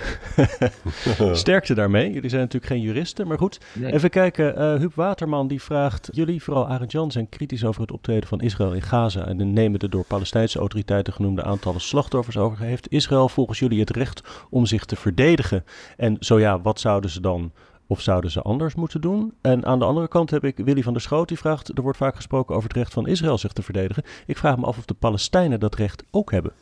Sterkte 1.33 1.75
daarmee. 1.75 2.13
Jullie 2.13 2.31
zijn 2.31 2.43
natuurlijk 2.43 2.73
geen 2.73 2.81
juristen, 2.81 3.27
maar 3.27 3.39
goed. 3.39 3.61
Nee. 3.73 3.93
Even 3.93 4.11
kijken. 4.11 4.59
Uh, 4.59 4.75
Huub 4.79 4.95
Waterman 4.95 5.49
die 5.49 5.63
vraagt... 5.63 6.09
Jullie, 6.13 6.43
vooral 6.43 6.69
Arend 6.69 6.93
Jan, 6.93 7.11
zijn 7.11 7.29
kritisch 7.29 7.65
over 7.65 7.81
het 7.81 7.93
optreden 7.93 8.29
van 8.29 8.41
Israël 8.41 8.73
in 8.73 8.83
Gaza... 8.83 9.27
en 9.27 9.53
nemen 9.53 9.79
de 9.79 9.89
door 9.89 10.05
Palestijnse 10.05 10.59
autoriteiten 10.59 11.13
genoemde 11.13 11.43
aantallen 11.43 11.81
slachtoffers 11.81 12.37
over. 12.37 12.65
Heeft 12.65 12.91
Israël 12.91 13.29
volgens 13.29 13.59
jullie 13.59 13.81
het 13.81 13.91
recht 13.91 14.23
om 14.51 14.67
zich 14.67 14.85
te 14.85 14.97
verdedigen? 14.97 15.65
En 15.97 16.17
zo 16.21 16.39
ja, 16.39 16.61
wat 16.61 16.81
zouden 16.81 17.11
ze 17.11 17.21
dan... 17.21 17.53
Of 17.89 18.01
zouden 18.01 18.31
ze 18.31 18.43
anders 18.43 18.75
moeten 18.75 19.01
doen? 19.01 19.33
En 19.41 19.65
aan 19.65 19.79
de 19.79 19.85
andere 19.85 20.09
kant 20.09 20.31
heb 20.31 20.45
ik 20.45 20.57
Willy 20.57 20.83
van 20.83 20.93
der 20.93 21.03
Schoot 21.03 21.29
die 21.29 21.39
vraagt: 21.39 21.77
er 21.77 21.83
wordt 21.83 21.99
vaak 21.99 22.17
gesproken 22.17 22.55
over 22.55 22.69
het 22.69 22.77
recht 22.77 22.93
van 22.93 23.07
Israël 23.07 23.39
zich 23.39 23.53
te 23.53 23.63
verdedigen. 23.63 24.03
Ik 24.27 24.37
vraag 24.37 24.57
me 24.57 24.67
af 24.67 24.79
of 24.79 24.85
de 24.85 24.95
Palestijnen 24.95 25.61
dat 25.61 25.75
recht 25.75 26.05
ook 26.11 26.31
hebben. 26.31 26.53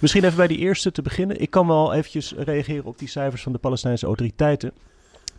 Misschien 0.00 0.24
even 0.24 0.36
bij 0.36 0.46
die 0.46 0.58
eerste 0.58 0.92
te 0.92 1.02
beginnen. 1.02 1.40
Ik 1.40 1.50
kan 1.50 1.66
wel 1.66 1.92
eventjes 1.92 2.34
reageren 2.36 2.84
op 2.84 2.98
die 2.98 3.08
cijfers 3.08 3.42
van 3.42 3.52
de 3.52 3.58
Palestijnse 3.58 4.06
autoriteiten. 4.06 4.72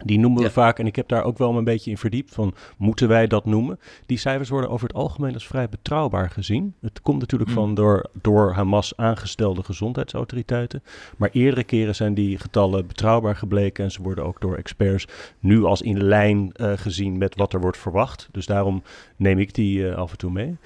Die 0.04 0.20
noemen 0.20 0.40
we 0.40 0.46
ja. 0.46 0.52
vaak, 0.52 0.80
en 0.80 0.86
ik 0.88 0.96
heb 0.96 1.08
daar 1.08 1.24
ook 1.24 1.38
wel 1.38 1.58
een 1.58 1.64
beetje 1.64 1.90
in 1.90 1.98
verdiept, 1.98 2.34
van 2.34 2.54
moeten 2.78 3.08
wij 3.08 3.28
dat 3.28 3.46
noemen? 3.46 3.80
Die 4.06 4.18
cijfers 4.18 4.50
worden 4.50 4.70
over 4.70 4.88
het 4.88 4.98
algemeen 4.98 5.34
als 5.34 5.48
vrij 5.48 5.70
betrouwbaar 5.70 6.30
gezien. 6.30 6.74
Het 6.82 7.02
komt 7.02 7.20
natuurlijk 7.20 7.50
mm. 7.50 7.56
van 7.56 7.74
door, 7.74 8.10
door 8.22 8.54
Hamas 8.54 8.98
aangestelde 8.98 9.64
gezondheidsautoriteiten. 9.64 10.84
Maar 11.18 11.30
eerdere 11.32 11.64
keren 11.64 11.96
zijn 11.96 12.14
die 12.14 12.38
getallen 12.38 12.88
betrouwbaar 12.88 13.36
gebleken 13.36 13.84
en 13.84 13.92
ze 13.92 14.02
worden 14.02 14.26
ook 14.26 14.42
door 14.42 14.56
experts 14.56 15.08
nu 15.40 15.64
als 15.64 15.82
in 15.82 16.04
lijn 16.04 16.52
uh, 16.56 16.72
gezien 16.76 17.18
met 17.18 17.36
wat 17.36 17.54
er 17.54 17.62
wordt 17.62 17.78
verwacht. 17.78 18.30
Dus 18.32 18.46
daarom 18.46 18.84
neem 19.16 19.40
ik 19.40 19.54
die 19.54 19.80
uh, 19.80 19.96
af 19.96 20.12
en 20.12 20.18
toe 20.18 20.32
mee. 20.32 20.58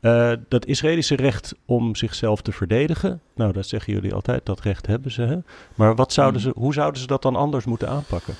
Uh, 0.00 0.32
dat 0.48 0.66
Israëlische 0.66 1.16
recht 1.16 1.54
om 1.64 1.96
zichzelf 1.96 2.42
te 2.42 2.52
verdedigen, 2.52 3.20
nou 3.34 3.52
dat 3.52 3.66
zeggen 3.66 3.92
jullie 3.92 4.14
altijd, 4.14 4.46
dat 4.46 4.60
recht 4.60 4.86
hebben 4.86 5.10
ze. 5.10 5.22
Hè? 5.22 5.36
Maar 5.74 5.94
wat 5.94 6.12
zouden 6.12 6.40
ze, 6.40 6.52
hoe 6.54 6.72
zouden 6.72 7.00
ze 7.00 7.06
dat 7.06 7.22
dan 7.22 7.36
anders 7.36 7.64
moeten 7.64 7.88
aanpakken? 7.88 8.34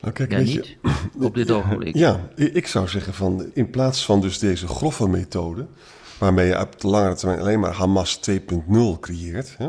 Nou, 0.00 0.12
kijk, 0.12 0.30
ja, 0.30 0.36
weet 0.36 0.46
niet 0.46 0.76
je, 0.82 1.24
op 1.26 1.34
dit 1.34 1.50
ogenblik. 1.50 1.94
Ja, 1.94 2.20
ik 2.34 2.66
zou 2.66 2.88
zeggen 2.88 3.14
van 3.14 3.50
in 3.54 3.70
plaats 3.70 4.04
van 4.04 4.20
dus 4.20 4.38
deze 4.38 4.66
grove 4.66 5.08
methode, 5.08 5.66
waarmee 6.18 6.46
je 6.46 6.60
op 6.60 6.80
de 6.80 6.88
langere 6.88 7.14
termijn 7.14 7.40
alleen 7.40 7.60
maar 7.60 7.72
Hamas 7.72 8.20
2.0 8.30 8.36
creëert, 9.00 9.54
hè, 9.58 9.68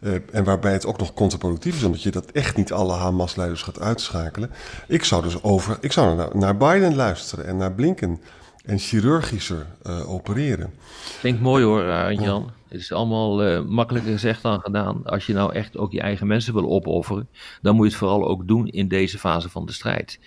uh, 0.00 0.14
en 0.32 0.44
waarbij 0.44 0.72
het 0.72 0.86
ook 0.86 0.98
nog 0.98 1.14
contraproductief 1.14 1.76
is, 1.76 1.84
omdat 1.84 2.02
je 2.02 2.10
dat 2.10 2.30
echt 2.30 2.56
niet 2.56 2.72
alle 2.72 2.92
Hamas-leiders 2.92 3.62
gaat 3.62 3.80
uitschakelen. 3.80 4.50
Ik 4.88 5.04
zou 5.04 5.22
dus 5.22 5.42
over, 5.42 5.78
ik 5.80 5.92
zou 5.92 6.16
naar, 6.16 6.36
naar 6.36 6.56
Biden 6.56 6.94
luisteren 6.94 7.46
en 7.46 7.56
naar 7.56 7.72
Blinken 7.72 8.20
en 8.62 8.78
chirurgischer 8.78 9.66
uh, 9.86 10.12
opereren. 10.12 10.72
Klinkt 11.20 11.40
mooi 11.40 11.64
hoor, 11.64 11.84
uh, 11.84 12.10
Jan. 12.10 12.50
Het 12.68 12.80
is 12.80 12.92
allemaal 12.92 13.46
uh, 13.48 13.64
makkelijker 13.64 14.12
gezegd 14.12 14.42
dan 14.42 14.60
gedaan. 14.60 15.04
Als 15.04 15.26
je 15.26 15.32
nou 15.32 15.52
echt 15.52 15.76
ook 15.76 15.92
je 15.92 16.00
eigen 16.00 16.26
mensen 16.26 16.54
wil 16.54 16.70
opofferen, 16.70 17.28
dan 17.62 17.74
moet 17.74 17.84
je 17.84 17.90
het 17.90 18.00
vooral 18.00 18.28
ook 18.28 18.48
doen 18.48 18.68
in 18.68 18.88
deze 18.88 19.18
fase 19.18 19.48
van 19.48 19.66
de 19.66 19.72
strijd. 19.72 20.18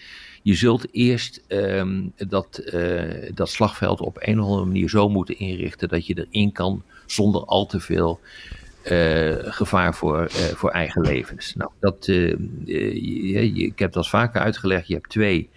Je 0.44 0.56
zult 0.56 0.88
eerst 0.92 1.44
um, 1.48 2.14
dat, 2.16 2.62
dat 3.34 3.50
slagveld 3.50 4.00
op 4.00 4.18
een 4.20 4.40
of 4.40 4.46
andere 4.46 4.66
manier 4.66 4.90
zo 4.90 5.10
moeten 5.10 5.40
inrichten 5.40 5.90
dat 5.90 6.08
je 6.08 6.28
erin 6.30 6.52
kan 6.52 6.84
zonder 7.06 7.46
al 7.46 7.66
te 7.66 7.80
veel 7.80 8.20
gevaar 9.44 9.96
voor, 9.96 10.32
voor 10.32 10.70
eigen 10.70 11.02
levens. 11.02 11.56
Nou, 11.56 11.72
dat, 11.80 12.08
ik 13.56 13.80
heb 13.80 13.94
dat 13.94 14.10
vaker 14.10 14.42
uitgelegd. 14.42 14.88
Je 14.88 14.94
hebt 14.94 15.10
twee 15.10 15.50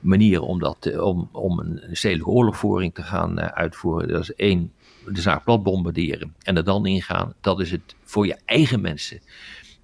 manieren 0.00 0.46
om, 0.46 0.58
dat, 0.58 0.98
om, 1.00 1.28
om 1.32 1.58
een 1.58 1.80
stedelijke 1.92 2.30
oorlogvoering 2.30 2.94
te 2.94 3.02
gaan 3.02 3.40
uitvoeren. 3.40 4.08
Dat 4.08 4.20
is 4.20 4.34
één, 4.34 4.72
de 5.06 5.20
zaak 5.20 5.44
plat 5.44 5.62
bombarderen 5.62 6.34
en 6.42 6.56
er 6.56 6.64
dan 6.64 6.86
ingaan. 6.86 7.34
Dat 7.40 7.60
is 7.60 7.70
het 7.70 7.94
voor 8.04 8.26
je 8.26 8.36
eigen 8.44 8.80
mensen 8.80 9.20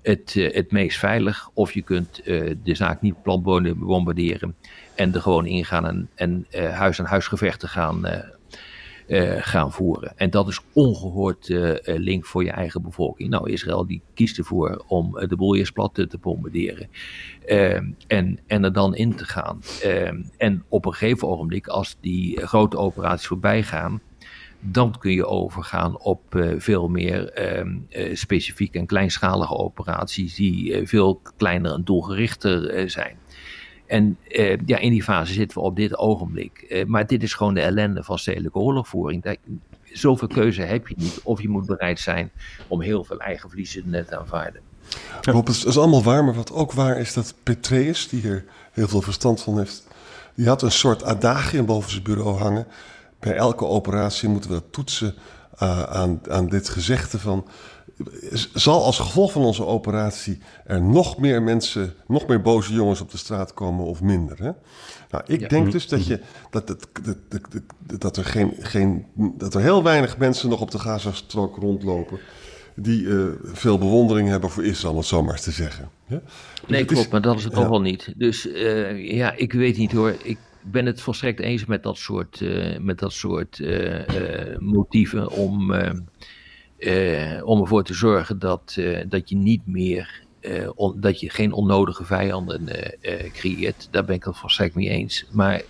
het, 0.02 0.35
het 0.35 0.73
meest 0.73 0.99
veilig. 0.99 1.50
Of 1.54 1.73
je 1.73 1.83
kunt 1.83 2.25
de 2.25 2.75
zaak 2.75 3.00
niet 3.00 3.23
plat 3.23 3.42
bombarderen 3.78 4.54
en 4.94 5.14
er 5.14 5.21
gewoon 5.21 5.47
ingaan 5.47 5.87
en, 5.87 6.09
en 6.14 6.47
huis 6.73 7.00
aan 7.00 7.06
huisgevechten 7.06 7.68
gaan, 7.68 8.06
uh, 8.06 8.18
gaan 9.39 9.73
voeren. 9.73 10.13
En 10.17 10.31
dat 10.31 10.49
is 10.49 10.61
ongehoord 10.73 11.49
uh, 11.49 11.75
link 11.85 12.27
voor 12.27 12.45
je 12.45 12.51
eigen 12.51 12.83
bevolking. 12.83 13.31
Nou, 13.31 13.51
Israël 13.51 13.87
die 13.87 14.03
kiest 14.15 14.39
ervoor 14.39 14.85
om 14.87 15.13
de 15.29 15.37
boel 15.37 15.57
eerst 15.57 15.73
plat 15.73 15.95
te 15.95 16.19
bombarderen 16.21 16.89
en, 18.07 18.39
en 18.47 18.65
er 18.65 18.73
dan 18.73 18.95
in 18.95 19.15
te 19.17 19.25
gaan. 19.25 19.61
en 20.37 20.65
op 20.69 20.87
een 20.87 20.93
gegeven 20.93 21.29
ogenblik, 21.29 21.67
als 21.67 21.97
die 22.01 22.47
grote 22.47 22.77
operaties 22.77 23.27
voorbij 23.27 23.63
gaan, 23.63 24.01
dan 24.61 24.99
kun 24.99 25.13
je 25.13 25.27
overgaan 25.27 25.99
op 25.99 26.23
veel 26.57 26.89
meer 26.89 27.33
specifieke 28.13 28.79
en 28.79 28.87
kleinschalige 28.87 29.57
operaties 29.57 30.35
die 30.35 30.87
veel 30.87 31.21
kleiner 31.37 31.73
en 31.73 31.85
doelgerichter 31.85 32.91
zijn. 32.91 33.17
En 33.87 34.19
uh, 34.29 34.57
ja, 34.67 34.79
in 34.79 34.91
die 34.91 35.03
fase 35.03 35.33
zitten 35.33 35.59
we 35.59 35.64
op 35.64 35.76
dit 35.76 35.99
ogenblik. 35.99 36.64
Uh, 36.69 36.85
maar 36.85 37.07
dit 37.07 37.23
is 37.23 37.35
gewoon 37.35 37.55
de 37.55 37.61
ellende 37.61 38.03
van 38.03 38.19
stedelijke 38.19 38.59
oorlogvoering. 38.59 39.37
Zoveel 39.83 40.29
keuze 40.29 40.62
heb 40.62 40.88
je 40.88 40.95
niet. 40.99 41.21
Of 41.23 41.43
je 41.43 41.49
moet 41.49 41.67
bereid 41.67 42.00
zijn 42.00 42.31
om 42.69 42.81
heel 42.81 43.05
veel 43.05 43.19
eigen 43.21 43.49
verliezen 43.49 43.83
net 43.87 44.09
te 44.09 44.19
aanvaarden. 44.19 44.61
Rob, 45.21 45.47
het 45.47 45.64
is 45.64 45.79
allemaal 45.79 46.03
waar, 46.03 46.25
maar 46.25 46.35
wat 46.35 46.53
ook 46.53 46.73
waar 46.73 46.99
is 46.99 47.12
dat 47.12 47.35
Petreus, 47.43 48.09
die 48.09 48.21
hier 48.21 48.45
heel 48.73 48.88
veel 48.88 49.03
verstand 49.03 49.43
van 49.43 49.59
heeft, 49.59 49.87
die 50.35 50.49
had 50.49 50.62
een 50.62 50.71
soort 50.71 51.03
adagium 51.03 51.67
boven 51.67 51.91
zijn 51.91 52.03
bureau 52.03 52.38
hangen. 52.38 52.67
Bij 53.19 53.35
elke 53.35 53.64
operatie 53.64 54.29
moeten 54.29 54.50
we 54.50 54.57
dat 54.57 54.73
toetsen 54.73 55.14
uh, 55.62 55.83
aan, 55.83 56.21
aan 56.29 56.49
dit 56.49 56.69
gezegde 56.69 57.19
van 57.19 57.47
zal 58.55 58.85
als 58.85 58.99
gevolg 58.99 59.33
van 59.33 59.43
onze 59.43 59.67
operatie 59.67 60.39
er 60.65 60.83
nog 60.83 61.19
meer 61.19 61.43
mensen, 61.43 61.95
nog 62.07 62.27
meer 62.27 62.43
boze 62.43 62.73
jongens 62.73 63.01
op 63.01 63.11
de 63.11 63.17
straat 63.17 63.55
komen 63.55 63.85
of 63.85 64.03
minder? 64.03 64.39
Hè? 64.39 64.51
Nou, 65.11 65.25
ik 65.27 65.49
denk 65.49 65.73
dus 65.73 65.89
dat, 65.89 66.07
je, 66.07 66.21
dat, 66.51 66.67
dat, 66.67 66.89
dat, 67.03 68.01
dat, 68.01 68.17
er 68.17 68.25
geen, 68.25 68.53
geen, 68.59 69.07
dat 69.15 69.55
er 69.55 69.61
heel 69.61 69.83
weinig 69.83 70.19
mensen 70.19 70.49
nog 70.49 70.61
op 70.61 70.71
de 70.71 70.79
Gazastrook 70.79 71.57
rondlopen 71.57 72.19
die 72.77 73.03
uh, 73.03 73.27
veel 73.43 73.79
bewondering 73.79 74.29
hebben 74.29 74.51
voor 74.51 74.65
Israël, 74.65 74.93
om 74.93 74.99
het 74.99 75.09
zo 75.09 75.23
maar 75.23 75.33
eens 75.33 75.43
te 75.43 75.51
zeggen. 75.51 75.89
Ja? 76.07 76.21
Dus 76.61 76.69
nee, 76.69 76.85
klopt, 76.85 77.11
maar 77.11 77.21
dat 77.21 77.37
is 77.37 77.45
het 77.45 77.53
ja. 77.53 77.59
toch 77.59 77.69
wel 77.69 77.81
niet. 77.81 78.15
Dus 78.17 78.47
uh, 78.47 79.11
ja, 79.11 79.33
ik 79.37 79.53
weet 79.53 79.77
niet 79.77 79.93
hoor. 79.93 80.15
Ik 80.23 80.39
ben 80.63 80.87
het 80.87 81.01
volstrekt 81.01 81.41
eens 81.41 81.65
met 81.65 81.83
dat 81.83 81.97
soort, 81.97 82.41
uh, 82.41 82.79
met 82.79 82.99
dat 82.99 83.13
soort 83.13 83.63
motieven 84.59 85.31
om 85.31 85.73
uh, 86.85 87.47
om 87.47 87.61
ervoor 87.61 87.85
te 87.85 87.95
zorgen 87.95 88.38
dat, 88.38 88.75
uh, 88.79 88.99
dat 89.09 89.29
je 89.29 89.37
niet 89.37 89.67
meer, 89.67 90.23
uh, 90.41 90.71
on, 90.75 91.00
dat 91.00 91.21
je 91.21 91.31
geen 91.31 91.53
onnodige 91.53 92.05
vijanden 92.05 92.69
creëert. 93.33 93.88
Daar 93.91 94.05
ben 94.05 94.14
ik 94.14 94.25
het 94.25 94.37
volstrekt 94.37 94.75
mee 94.75 94.88
eens. 94.88 95.26
Maar 95.31 95.62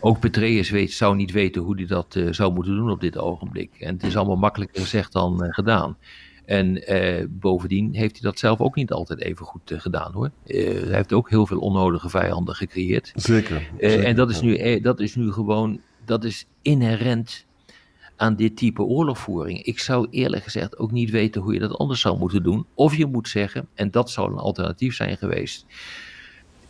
ook 0.00 0.20
Petreus 0.20 0.70
weet, 0.70 0.92
zou 0.92 1.16
niet 1.16 1.32
weten 1.32 1.62
hoe 1.62 1.76
hij 1.76 1.86
dat 1.86 2.18
zou 2.30 2.52
moeten 2.52 2.76
doen 2.76 2.90
op 2.90 3.00
dit 3.00 3.18
ogenblik. 3.18 3.70
En 3.78 3.94
het 3.94 4.02
is 4.02 4.16
allemaal 4.16 4.36
makkelijker 4.36 4.80
gezegd 4.80 5.12
dan 5.12 5.46
gedaan. 5.52 5.96
En 6.44 6.82
bovendien 7.30 7.94
heeft 7.94 8.12
hij 8.12 8.30
dat 8.30 8.38
zelf 8.38 8.60
ook 8.60 8.74
niet 8.74 8.92
altijd 8.92 9.20
even 9.20 9.46
goed 9.46 9.72
gedaan 9.76 10.12
hoor. 10.12 10.30
hij 10.44 10.86
heeft 10.90 11.12
ook 11.12 11.30
heel 11.30 11.46
veel 11.46 11.58
onnodige 11.58 12.08
vijanden 12.08 12.54
gecreëerd. 12.54 13.12
Zeker. 13.14 13.70
zeker 13.80 14.04
en 14.04 14.16
dat 14.16 14.30
is, 14.30 14.40
nu, 14.40 14.80
dat 14.80 15.00
is 15.00 15.14
nu 15.14 15.32
gewoon, 15.32 15.80
dat 16.04 16.24
is 16.24 16.46
inherent 16.62 17.45
aan 18.16 18.36
dit 18.36 18.56
type 18.56 18.82
oorlogvoering. 18.82 19.62
Ik 19.62 19.78
zou 19.78 20.06
eerlijk 20.10 20.42
gezegd 20.42 20.78
ook 20.78 20.90
niet 20.90 21.10
weten 21.10 21.42
hoe 21.42 21.52
je 21.52 21.60
dat 21.60 21.78
anders 21.78 22.00
zou 22.00 22.18
moeten 22.18 22.42
doen. 22.42 22.66
Of 22.74 22.96
je 22.96 23.06
moet 23.06 23.28
zeggen, 23.28 23.68
en 23.74 23.90
dat 23.90 24.10
zou 24.10 24.32
een 24.32 24.38
alternatief 24.38 24.94
zijn 24.94 25.16
geweest. 25.16 25.66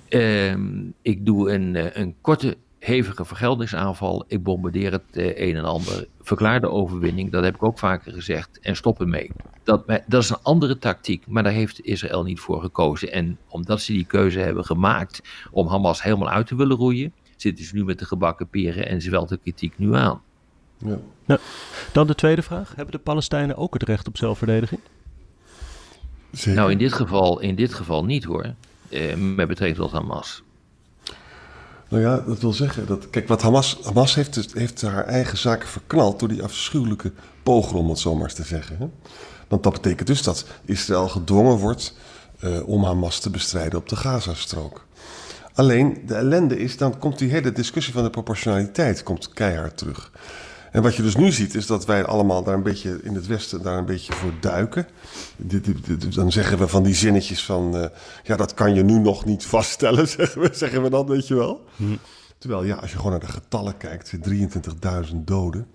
Ehm, 0.09 0.85
ik 1.03 1.27
doe 1.27 1.53
een, 1.53 1.77
eh, 1.77 2.03
een 2.03 2.15
korte, 2.21 2.57
hevige 2.79 3.25
vergeldingsaanval. 3.25 4.25
Ik 4.29 4.43
bombardeer 4.43 4.93
het 4.93 5.03
uh, 5.13 5.39
een 5.39 5.57
en 5.57 5.65
ander. 5.65 6.07
Verklaar 6.21 6.61
de 6.61 6.71
overwinning, 6.71 7.33
dat 7.33 7.45
heb 7.45 7.55
ik 7.55 7.65
ook 7.65 7.79
vaker 7.79 8.13
gezegd. 8.13 8.59
En 8.61 8.77
stop 8.77 9.01
ermee. 9.01 9.31
Dat, 9.63 9.87
dat 10.07 10.23
is 10.23 10.31
een 10.31 10.43
andere 10.43 10.79
tactiek, 10.79 11.27
maar 11.27 11.43
daar 11.43 11.53
heeft 11.53 11.81
Israël 11.81 12.23
niet 12.23 12.41
voor 12.41 12.61
gekozen. 12.61 13.13
En 13.13 13.39
omdat 13.49 13.81
ze 13.81 13.93
die 13.93 14.05
keuze 14.05 14.39
hebben 14.39 14.65
gemaakt 14.65 15.23
om 15.51 15.67
Hamas 15.69 16.03
helemaal 16.03 16.29
uit 16.29 16.47
te 16.47 16.57
willen 16.57 16.77
roeien, 16.77 17.13
zitten 17.37 17.65
ze 17.65 17.75
nu 17.75 17.85
met 17.85 17.99
de 17.99 18.05
gebakken 18.05 18.49
peren 18.49 18.89
en 18.89 19.03
ze 19.03 19.11
wel 19.11 19.27
de 19.27 19.37
kritiek 19.37 19.79
nu 19.79 19.95
aan. 19.95 20.23
Ja. 20.79 20.99
Nou, 21.25 21.41
dan 21.93 22.07
de 22.07 22.15
tweede 22.15 22.43
vraag. 22.43 22.73
Hebben 22.77 22.95
de 22.95 23.01
Palestijnen 23.01 23.57
ook 23.57 23.75
het 23.75 23.83
recht 23.83 24.09
op 24.09 24.17
zelfverdediging? 24.17 24.81
Zeker. 26.33 26.55
Nou, 26.55 26.71
in 26.71 26.79
dit 26.79 26.93
geval, 26.93 27.41
in 27.41 27.55
dit 27.55 27.75
geval 27.75 28.05
niet 28.05 28.25
hoor. 28.25 28.55
Eh, 28.89 29.15
met 29.15 29.49
betrekking 29.49 29.77
tot 29.77 29.93
Hamas. 29.93 30.43
Nou 31.89 32.03
ja, 32.03 32.19
dat 32.19 32.41
wil 32.41 32.53
zeggen 32.53 32.87
dat. 32.87 33.11
Kijk, 33.11 33.29
wat 33.29 33.43
Hamas. 33.43 33.79
Hamas 33.83 34.15
heeft, 34.15 34.35
dus, 34.35 34.53
heeft 34.53 34.83
haar 34.83 35.05
eigen 35.05 35.39
zaken 35.39 35.69
verknald 35.69 36.21
door 36.21 36.29
die 36.29 36.43
afschuwelijke 36.43 37.13
pogrom, 37.43 37.81
om 37.81 37.89
het 37.89 37.99
zo 37.99 38.15
maar 38.15 38.25
eens 38.25 38.35
te 38.35 38.45
zeggen. 38.45 38.77
Hè? 38.79 38.89
Want 39.49 39.63
dat 39.63 39.73
betekent 39.73 40.09
dus 40.09 40.23
dat 40.23 40.47
Israël 40.65 41.09
gedwongen 41.09 41.57
wordt 41.57 41.95
uh, 42.41 42.69
om 42.69 42.85
Hamas 42.85 43.21
te 43.21 43.31
bestrijden 43.31 43.79
op 43.79 43.89
de 43.89 43.97
Gazastrook. 43.97 44.87
Alleen 45.55 46.03
de 46.07 46.15
ellende 46.15 46.59
is, 46.59 46.77
dan 46.77 46.99
komt 46.99 47.19
die 47.19 47.31
hele 47.31 47.53
discussie 47.53 47.93
van 47.93 48.03
de 48.03 48.11
proportionaliteit 48.11 49.03
komt 49.03 49.29
keihard 49.29 49.77
terug. 49.77 50.11
En 50.71 50.83
wat 50.83 50.95
je 50.95 51.03
dus 51.03 51.17
nu 51.17 51.33
ziet, 51.33 51.55
is 51.55 51.67
dat 51.67 51.87
wij 51.87 52.05
allemaal 52.05 52.43
daar 52.43 52.55
een 52.55 52.63
beetje 52.63 53.01
in 53.03 53.15
het 53.15 53.27
Westen 53.27 53.63
daar 53.63 53.79
een 53.79 53.85
beetje 53.85 54.13
voor 54.13 54.33
duiken. 54.41 54.87
Dan 56.15 56.33
zeggen 56.33 56.59
we 56.59 56.69
van 56.69 56.83
die 56.83 56.95
zinnetjes 56.95 57.45
van, 57.45 57.77
uh, 57.77 57.85
ja, 58.23 58.37
dat 58.37 58.55
kan 58.55 58.75
je 58.75 58.83
nu 58.83 58.99
nog 58.99 59.25
niet 59.25 59.45
vaststellen, 59.45 60.09
zeggen 60.19 60.41
we, 60.41 60.51
zeggen 60.53 60.83
we 60.83 60.91
dan, 60.91 61.07
weet 61.07 61.27
je 61.27 61.35
wel. 61.35 61.65
Hm. 61.77 61.97
Terwijl, 62.39 62.65
ja, 62.65 62.75
als 62.75 62.91
je 62.91 62.97
gewoon 62.97 63.11
naar 63.11 63.21
de 63.21 63.27
getallen 63.27 63.77
kijkt, 63.77 64.13
23.000 64.31 65.17
doden, 65.25 65.67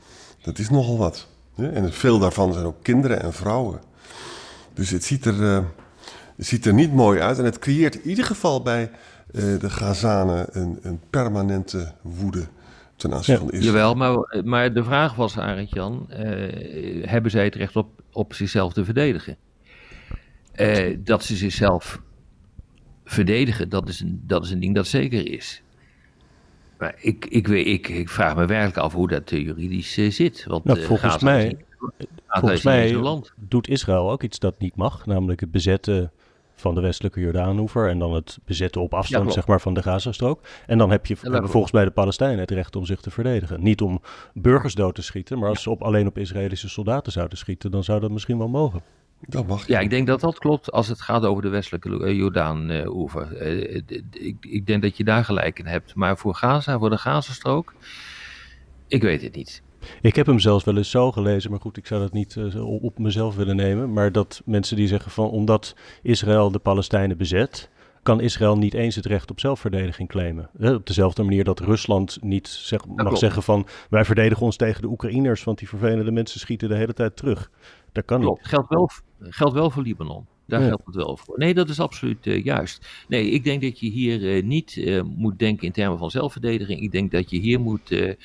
dat 0.42 0.60
is 0.60 0.70
nogal 0.70 0.98
wat. 0.98 1.28
En 1.56 1.94
veel 1.94 2.20
daarvan 2.20 2.54
zijn 2.54 2.66
ook 2.66 2.84
kinderen 2.84 3.22
en 3.22 3.34
vrouwen. 3.34 3.82
Dus 4.74 4.90
het 4.90 5.04
ziet 5.04 5.26
er, 5.26 5.40
uh, 5.40 5.60
het 6.36 6.46
ziet 6.46 6.66
er 6.66 6.74
niet 6.74 6.94
mooi 6.94 7.20
uit. 7.20 7.38
En 7.38 7.46
het 7.46 7.60
creëert 7.60 7.96
in 7.96 8.10
ieder 8.10 8.26
geval 8.26 8.62
bij 8.62 8.92
uh, 9.32 9.60
de 9.60 9.70
Gazanen 9.70 10.48
een, 10.52 10.80
een 10.82 11.00
permanente 11.10 11.94
woede 12.02 12.48
ten 13.02 13.14
aanzien 13.14 13.38
van 13.38 13.52
Israël. 13.52 13.66
Jawel, 13.66 13.94
maar, 13.96 14.44
maar 14.46 14.74
de 14.74 14.84
vraag 14.84 15.16
was, 15.16 15.38
Arend 15.38 15.70
Jan, 15.70 16.08
uh, 16.10 16.18
hebben 17.06 17.32
zij 17.32 17.44
het 17.44 17.56
recht 17.56 17.76
op, 17.76 18.02
op 18.12 18.34
zichzelf 18.34 18.74
te 18.74 18.86
verdedigen? 18.86 19.38
Uh, 20.56 20.98
dat 21.00 21.24
ze 21.24 21.36
zichzelf 21.36 22.02
verdedigen, 23.04 23.70
dat 23.70 23.90
is, 23.90 24.00
een, 24.00 24.24
dat 24.28 24.44
is 24.44 24.52
een 24.52 24.60
ding 24.60 24.76
dat 24.76 24.88
zeker 24.88 25.32
is. 25.32 25.64
Maar 26.78 26.96
ik, 26.98 27.26
ik, 27.26 27.48
ik, 27.48 27.88
ik 27.88 28.10
vraag 28.10 28.36
me 28.36 28.46
werkelijk 28.46 28.78
af 28.78 28.94
hoe 28.94 29.08
dat 29.08 29.30
juridisch 29.30 29.94
zit. 29.94 30.46
Want, 30.48 30.64
nou, 30.64 30.82
volgens 30.82 31.22
mij, 31.22 31.58
volgens 32.28 32.64
mij 32.64 33.02
doet 33.36 33.68
Israël 33.68 34.12
ook 34.12 34.24
iets 34.24 34.40
dat 34.40 34.60
niet 34.60 34.76
mag, 34.76 35.06
namelijk 35.06 35.40
het 35.40 35.52
bezetten 35.52 36.12
van 36.62 36.76
de 36.76 36.82
westelijke 36.82 37.20
Jordaanhoever 37.20 37.90
en 37.90 38.00
dan 38.00 38.14
het 38.14 38.40
bezetten 38.46 38.82
op 38.82 38.94
afstand 38.94 39.34
zeg 39.34 39.48
maar, 39.48 39.62
van 39.62 39.74
de 39.74 39.82
Gazastrook. 39.82 40.42
En 40.66 40.78
dan 40.78 40.92
heb 40.92 41.06
je 41.06 41.18
ja, 41.22 41.46
volgens 41.46 41.72
mij 41.72 41.84
de 41.84 41.92
Palestijnen 41.92 42.40
het 42.40 42.52
recht 42.52 42.76
om 42.76 42.86
zich 42.86 43.02
te 43.02 43.12
verdedigen. 43.12 43.64
Niet 43.64 43.82
om 43.82 44.02
burgers 44.34 44.76
dood 44.76 44.96
te 44.96 45.02
schieten, 45.02 45.40
maar 45.40 45.50
als 45.50 45.62
ze 45.62 45.70
op, 45.70 45.82
alleen 45.82 46.08
op 46.08 46.18
Israëlische 46.18 46.70
soldaten 46.70 47.12
zouden 47.12 47.38
schieten, 47.38 47.72
dan 47.72 47.84
zou 47.84 48.00
dat 48.00 48.12
misschien 48.12 48.38
wel 48.38 48.50
mogen. 48.50 48.82
Dat 49.28 49.48
mag. 49.48 49.68
Ja, 49.68 49.80
ik 49.80 49.90
denk 49.90 50.08
dat 50.08 50.20
dat 50.20 50.40
klopt 50.40 50.72
als 50.72 50.88
het 50.88 51.02
gaat 51.02 51.26
over 51.26 51.42
de 51.44 51.50
westelijke 51.50 51.90
uh, 51.90 52.18
Jordaan-oever. 52.18 53.42
Uh, 53.42 53.82
ik, 54.12 54.36
ik 54.40 54.66
denk 54.66 54.82
dat 54.82 54.98
je 54.98 55.04
daar 55.04 55.26
gelijk 55.26 55.60
in 55.60 55.66
hebt. 55.66 55.96
Maar 55.96 56.18
voor 56.18 56.36
Gaza, 56.36 56.80
voor 56.80 56.90
de 56.90 56.98
Gazastrook, 56.98 57.74
ik 58.88 59.02
weet 59.02 59.22
het 59.22 59.36
niet. 59.36 59.62
Ik 60.02 60.16
heb 60.16 60.26
hem 60.26 60.40
zelfs 60.40 60.64
wel 60.64 60.78
eens 60.78 60.90
zo 60.90 61.12
gelezen, 61.12 61.52
maar 61.52 61.60
goed, 61.60 61.78
ik 61.78 61.88
zou 61.88 62.02
dat 62.02 62.14
niet 62.14 62.36
uh, 62.36 62.84
op 62.84 63.00
mezelf 63.00 63.36
willen 63.36 63.56
nemen. 63.56 63.94
Maar 63.94 64.12
dat 64.12 64.42
mensen 64.46 64.76
die 64.76 64.88
zeggen 64.88 65.12
van 65.12 65.30
omdat 65.30 65.76
Israël 66.02 66.52
de 66.52 66.60
Palestijnen 66.60 67.18
bezet, 67.18 67.70
kan 68.04 68.22
Israël 68.22 68.58
niet 68.58 68.74
eens 68.74 68.96
het 68.96 69.06
recht 69.06 69.32
op 69.32 69.40
zelfverdediging 69.40 70.10
claimen. 70.10 70.50
op 70.60 70.88
dezelfde 70.88 71.24
manier 71.24 71.44
dat 71.44 71.60
Rusland 71.60 72.18
niet 72.22 72.48
zeg, 72.48 72.86
mag 72.86 73.18
zeggen 73.18 73.44
van 73.44 73.68
wij 73.90 74.06
verdedigen 74.06 74.46
ons 74.46 74.56
tegen 74.56 74.82
de 74.82 74.88
Oekraïners, 74.88 75.44
want 75.44 75.58
die 75.58 75.68
vervelende 75.68 76.12
mensen 76.12 76.40
schieten 76.40 76.70
de 76.70 76.76
hele 76.76 76.94
tijd 76.94 77.16
terug. 77.16 77.52
Dat 77.92 78.06
kan 78.06 78.20
klopt. 78.22 78.40
niet. 78.40 78.48
Geldt 78.50 78.70
wel, 78.70 78.90
geldt 79.20 79.54
wel 79.54 79.70
voor 79.70 79.84
Libanon. 79.84 80.26
Daar 80.46 80.62
geldt 80.62 80.86
het 80.86 80.96
wel 80.96 81.18
voor. 81.18 81.38
Nee, 81.38 81.54
dat 81.54 81.70
is 81.70 81.80
absoluut 81.80 82.26
uh, 82.26 82.44
juist. 82.44 83.06
Nee, 83.08 83.30
ik 83.30 83.44
denk 83.44 83.62
dat 83.62 83.80
je 83.80 83.90
hier 83.90 84.22
uh, 84.22 84.44
niet 84.44 84.76
uh, 84.76 85.02
moet 85.02 85.40
denken 85.40 85.68
in 85.68 85.72
termen 85.72 85.98
van 85.98 86.12
zelfverdediging. 86.12 86.82
Ik 86.82 86.92
denk 86.92 87.12
dat 87.12 87.30
je 87.30 87.40
hier 87.40 87.60
moet 87.60 88.16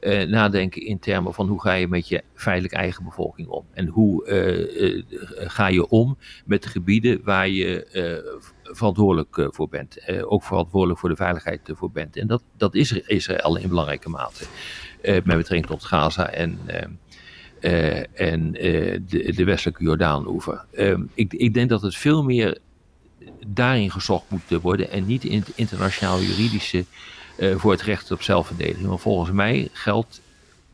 uh, 0.00 0.22
nadenken 0.22 0.82
in 0.82 0.98
termen 0.98 1.34
van 1.34 1.48
hoe 1.48 1.60
ga 1.60 1.72
je 1.72 1.88
met 1.88 2.08
je 2.08 2.22
feitelijk 2.34 2.74
eigen 2.74 3.04
bevolking 3.04 3.48
om. 3.48 3.64
En 3.72 3.86
hoe 3.86 4.26
uh, 4.28 4.82
uh, 4.82 5.02
ga 5.30 5.66
je 5.66 5.88
om 5.88 6.18
met 6.44 6.62
de 6.62 6.68
gebieden 6.68 7.20
waar 7.24 7.48
je 7.48 7.86
verantwoordelijk 8.62 9.48
voor 9.54 9.68
bent. 9.68 9.98
ook 10.22 10.42
verantwoordelijk 10.42 11.00
voor 11.00 11.08
de 11.08 11.16
veiligheid 11.16 11.60
voor 11.64 11.90
bent. 11.90 12.16
En 12.16 12.26
dat, 12.26 12.42
dat 12.56 12.74
is 12.74 12.92
Israël 12.92 13.56
in 13.56 13.68
belangrijke 13.68 14.08
mate. 14.08 14.44
met 15.02 15.24
betrekking 15.24 15.66
tot 15.66 15.84
Gaza 15.84 16.30
en 16.30 16.58
en 18.14 18.52
de, 18.52 19.32
de, 19.34 19.44
westelijke 19.44 19.82
Jordaan-oever. 19.82 20.64
Ehm, 20.72 21.02
ik, 21.14 21.32
ik 21.32 21.54
denk 21.54 21.68
dat 21.68 21.82
het 21.82 21.96
veel 21.96 22.22
meer 22.22 22.58
daarin 23.46 23.90
gezocht 23.90 24.30
moet 24.30 24.60
worden 24.62 24.90
en 24.90 25.06
niet 25.06 25.24
in 25.24 25.38
het 25.38 25.52
internationaal 25.54 26.20
juridische 26.20 26.84
voor 27.38 27.72
het 27.72 27.82
recht 27.82 28.10
op 28.10 28.22
zelfverdediging. 28.22 28.86
Want 28.86 29.00
volgens 29.00 29.30
mij 29.30 29.68
geldt, 29.72 30.20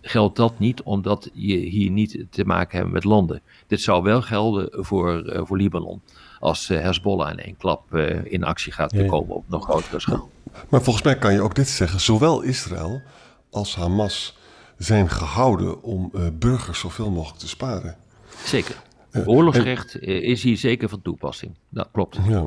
geldt 0.00 0.36
dat 0.36 0.58
niet 0.58 0.82
omdat 0.82 1.30
je 1.32 1.56
hier 1.56 1.90
niet 1.90 2.24
te 2.30 2.44
maken 2.44 2.78
hebt 2.78 2.90
met 2.90 3.04
landen. 3.04 3.42
Dit 3.66 3.80
zou 3.80 4.02
wel 4.02 4.22
gelden 4.22 4.84
voor, 4.84 5.40
voor 5.46 5.56
Libanon 5.56 6.02
als 6.40 6.68
Hezbollah 6.68 7.30
in 7.30 7.38
één 7.38 7.56
klap 7.56 7.94
in 8.24 8.44
actie 8.44 8.72
gaat 8.72 9.06
komen 9.06 9.34
op 9.34 9.44
nog 9.48 9.64
grotere 9.64 10.00
schaal. 10.00 10.30
Maar 10.68 10.82
volgens 10.82 11.04
mij 11.04 11.18
kan 11.18 11.32
je 11.32 11.40
ook 11.40 11.54
dit 11.54 11.68
zeggen. 11.68 12.00
Zowel 12.00 12.42
Israël 12.42 13.02
als 13.50 13.76
Hamas 13.76 14.36
zijn 14.78 15.10
gehouden 15.10 15.82
om 15.82 16.10
uh, 16.14 16.26
burgers 16.32 16.78
zoveel 16.78 17.10
mogelijk 17.10 17.38
te 17.38 17.48
sparen. 17.48 17.96
Zeker. 18.44 18.82
Uh, 19.12 19.28
Oorlogsrecht 19.28 19.94
en... 19.94 20.22
is 20.22 20.42
hier 20.42 20.56
zeker 20.56 20.88
van 20.88 21.02
toepassing. 21.02 21.54
Dat 21.68 21.88
klopt. 21.92 22.18
Ja, 22.28 22.46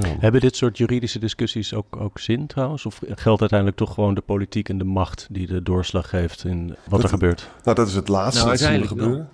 ja. 0.00 0.16
Hebben 0.18 0.40
dit 0.40 0.56
soort 0.56 0.78
juridische 0.78 1.18
discussies 1.18 1.74
ook, 1.74 1.96
ook 1.96 2.18
zin 2.18 2.46
trouwens? 2.46 2.86
Of 2.86 3.00
geldt 3.06 3.40
uiteindelijk 3.40 3.78
toch 3.78 3.94
gewoon 3.94 4.14
de 4.14 4.20
politiek 4.20 4.68
en 4.68 4.78
de 4.78 4.84
macht 4.84 5.26
die 5.30 5.46
de 5.46 5.62
doorslag 5.62 6.08
geeft 6.08 6.44
in 6.44 6.68
wat 6.68 6.76
dat, 6.90 7.02
er 7.02 7.08
gebeurt? 7.08 7.50
Nou, 7.64 7.76
dat 7.76 7.88
is 7.88 7.94
het 7.94 8.08
laatste 8.08 8.44
nou, 8.44 8.56
dat 8.56 8.66
zien 8.66 8.86
gebeuren. 8.86 9.28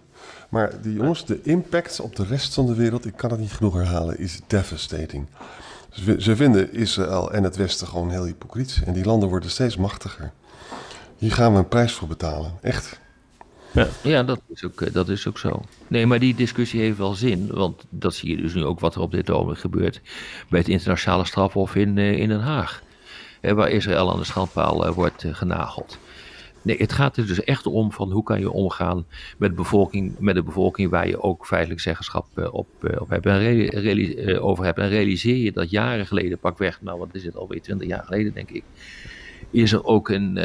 Maar 0.49 0.83
die 0.83 0.95
jongens, 0.95 1.25
de 1.25 1.40
impact 1.42 2.00
op 2.00 2.16
de 2.16 2.25
rest 2.25 2.54
van 2.54 2.66
de 2.66 2.75
wereld, 2.75 3.07
ik 3.07 3.16
kan 3.16 3.31
het 3.31 3.40
niet 3.40 3.52
genoeg 3.52 3.75
herhalen, 3.75 4.19
is 4.19 4.40
devastating. 4.47 5.26
Ze 6.19 6.37
vinden 6.37 6.73
Israël 6.73 7.33
en 7.33 7.42
het 7.42 7.57
Westen 7.57 7.87
gewoon 7.87 8.11
heel 8.11 8.25
hypocriet. 8.25 8.81
En 8.85 8.92
die 8.92 9.04
landen 9.04 9.28
worden 9.28 9.50
steeds 9.50 9.76
machtiger. 9.76 10.33
Hier 11.19 11.33
gaan 11.33 11.52
we 11.52 11.59
een 11.59 11.69
prijs 11.69 11.92
voor 11.92 12.09
betalen. 12.09 12.52
Echt. 12.61 13.00
Ja, 13.73 13.88
ja 14.02 14.23
dat, 14.23 14.41
is 14.49 14.64
ook, 14.64 14.81
eh, 14.81 14.93
dat 14.93 15.09
is 15.09 15.29
ook 15.29 15.38
zo. 15.38 15.62
Nee, 15.88 16.07
maar 16.07 16.19
die 16.19 16.35
discussie 16.35 16.81
heeft 16.81 16.99
wel 16.99 17.14
zin. 17.14 17.47
Want 17.50 17.85
dat 17.91 18.14
zie 18.14 18.31
je 18.31 18.43
dus 18.43 18.55
nu 18.55 18.64
ook 18.64 18.81
wat 18.81 18.95
er 18.95 19.00
op 19.00 19.11
dit 19.11 19.29
moment 19.29 19.59
gebeurt. 19.59 20.00
bij 20.49 20.59
het 20.59 20.69
internationale 20.69 21.25
strafhof 21.25 21.75
in, 21.75 21.99
eh, 21.99 22.19
in 22.19 22.29
Den 22.29 22.41
Haag. 22.41 22.83
Waar 23.41 23.71
Israël 23.71 24.12
aan 24.12 24.19
de 24.19 24.25
schandpaal 24.25 24.87
eh, 24.87 24.93
wordt 24.93 25.25
genageld. 25.31 25.99
Nee, 26.62 26.76
het 26.76 26.93
gaat 26.93 27.17
er 27.17 27.26
dus 27.26 27.45
echt 27.45 27.67
om 27.67 27.93
van 27.93 28.11
hoe 28.11 28.23
kan 28.23 28.41
je 28.41 28.50
omgaan 28.50 29.05
met 29.38 29.50
de 29.50 29.57
bevolking, 29.57 30.19
met 30.19 30.35
de 30.35 30.43
bevolking 30.43 30.91
waar 30.91 31.09
je 31.09 31.23
ook 31.23 31.47
feitelijk 31.47 31.81
zeggenschap 31.81 32.26
op, 32.52 32.69
op 32.99 33.09
hebt 33.09 33.26
en 33.26 34.41
over 34.41 34.64
hebt. 34.64 34.79
En 34.79 34.88
realiseer 34.88 35.37
je 35.37 35.52
dat 35.52 35.71
jaren 35.71 36.07
geleden, 36.07 36.38
pak 36.38 36.59
weg, 36.59 36.83
nou 36.83 36.99
wat 36.99 37.09
is 37.12 37.25
het 37.25 37.37
alweer, 37.37 37.62
20 37.62 37.88
jaar 37.88 38.05
geleden 38.05 38.33
denk 38.33 38.50
ik, 38.50 38.64
is 39.50 39.73
er 39.73 39.85
ook 39.85 40.09
een, 40.09 40.38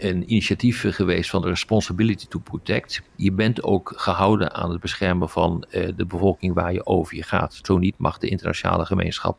een 0.00 0.30
initiatief 0.30 0.84
geweest 0.88 1.30
van 1.30 1.42
de 1.42 1.48
Responsibility 1.48 2.26
to 2.26 2.38
Protect. 2.38 3.02
Je 3.16 3.32
bent 3.32 3.62
ook 3.62 3.92
gehouden 3.96 4.54
aan 4.54 4.70
het 4.70 4.80
beschermen 4.80 5.28
van 5.28 5.64
de 5.96 6.06
bevolking 6.06 6.54
waar 6.54 6.72
je 6.72 6.86
over 6.86 7.16
je 7.16 7.22
gaat. 7.22 7.60
Zo 7.62 7.78
niet 7.78 7.98
mag 7.98 8.18
de 8.18 8.28
internationale 8.28 8.86
gemeenschap 8.86 9.38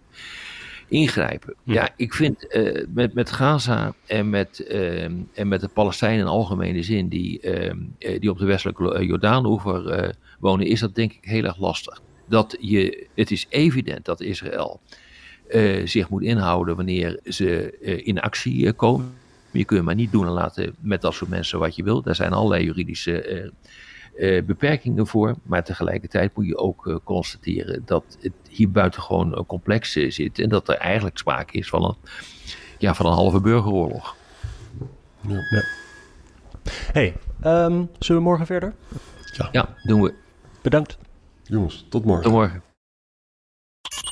ingrijpen. 0.88 1.56
Ja, 1.64 1.90
ik 1.96 2.14
vind 2.14 2.56
uh, 2.56 2.86
met, 2.94 3.14
met 3.14 3.32
Gaza 3.32 3.94
en 4.06 4.30
met, 4.30 4.66
uh, 4.72 5.04
en 5.34 5.48
met 5.48 5.62
de 5.62 5.68
Palestijnen 5.68 6.20
in 6.20 6.26
algemene 6.26 6.84
zin, 6.84 7.08
die, 7.08 7.42
die 8.20 8.30
op 8.30 8.38
de 8.38 8.46
westelijke 8.46 9.06
Jordaanoever 9.06 10.16
wonen, 10.40 10.66
is 10.66 10.80
dat 10.80 10.96
denk 10.96 11.14
ik 11.14 11.26
heel 11.26 11.44
erg 11.44 11.58
lastig. 11.58 12.02
Dat 12.28 12.58
je, 12.60 13.08
het 13.16 13.32
is 13.32 13.46
evident 13.50 14.06
dat 14.06 14.22
Israël 14.22 14.80
zich 15.86 16.10
moet 16.10 16.24
inhouden 16.24 16.76
wanneer 16.76 17.20
ze 17.24 17.78
in 18.04 18.20
actie 18.20 18.74
komen. 18.74 19.14
Je 19.52 19.66
kunt 19.66 19.86
maar 19.86 19.96
niet 19.96 20.12
doen 20.12 20.26
en 20.26 20.32
laten 20.32 20.76
met 20.80 21.02
dat 21.02 21.14
soort 21.14 21.30
mensen 21.30 21.60
wat 21.60 21.76
je 21.76 21.84
wilt. 21.84 22.06
Daar 22.06 22.16
zijn 22.16 22.34
allerlei 22.34 22.64
juridische 22.64 23.52
uh, 24.16 24.44
beperkingen 24.44 25.08
voor. 25.08 25.36
Maar 25.44 25.64
tegelijkertijd 25.64 26.36
moet 26.36 26.46
je 26.46 26.58
ook 26.58 26.86
uh, 26.86 26.96
constateren 27.04 27.82
dat 27.86 28.18
het 28.20 28.34
hier 28.50 28.72
buitengewoon 28.72 29.32
uh, 29.32 29.40
complex 29.48 29.92
zit. 29.92 30.40
En 30.40 30.50
dat 30.50 30.70
er 30.70 30.76
eigenlijk 30.76 31.18
sprake 31.18 31.58
is 31.58 31.70
van 31.70 31.84
een, 31.84 31.96
ja, 32.78 32.94
van 32.94 33.06
een 33.06 33.14
halve 33.14 33.42
burgeroorlog. 33.42 34.16
Ja. 35.28 35.36
ja. 35.50 35.64
hey, 36.92 37.16
um, 37.46 37.90
zullen 38.00 38.22
we 38.22 38.28
morgen 38.28 38.46
verder? 38.46 38.74
Ja. 39.38 39.50
ja, 39.52 39.76
doen 39.84 40.02
we. 40.02 40.14
Bedankt. 40.62 40.98
Jongens, 41.44 41.86
tot 41.90 42.06
morgen. 42.06 42.24
Tot 42.24 42.34
morgen. 42.34 42.71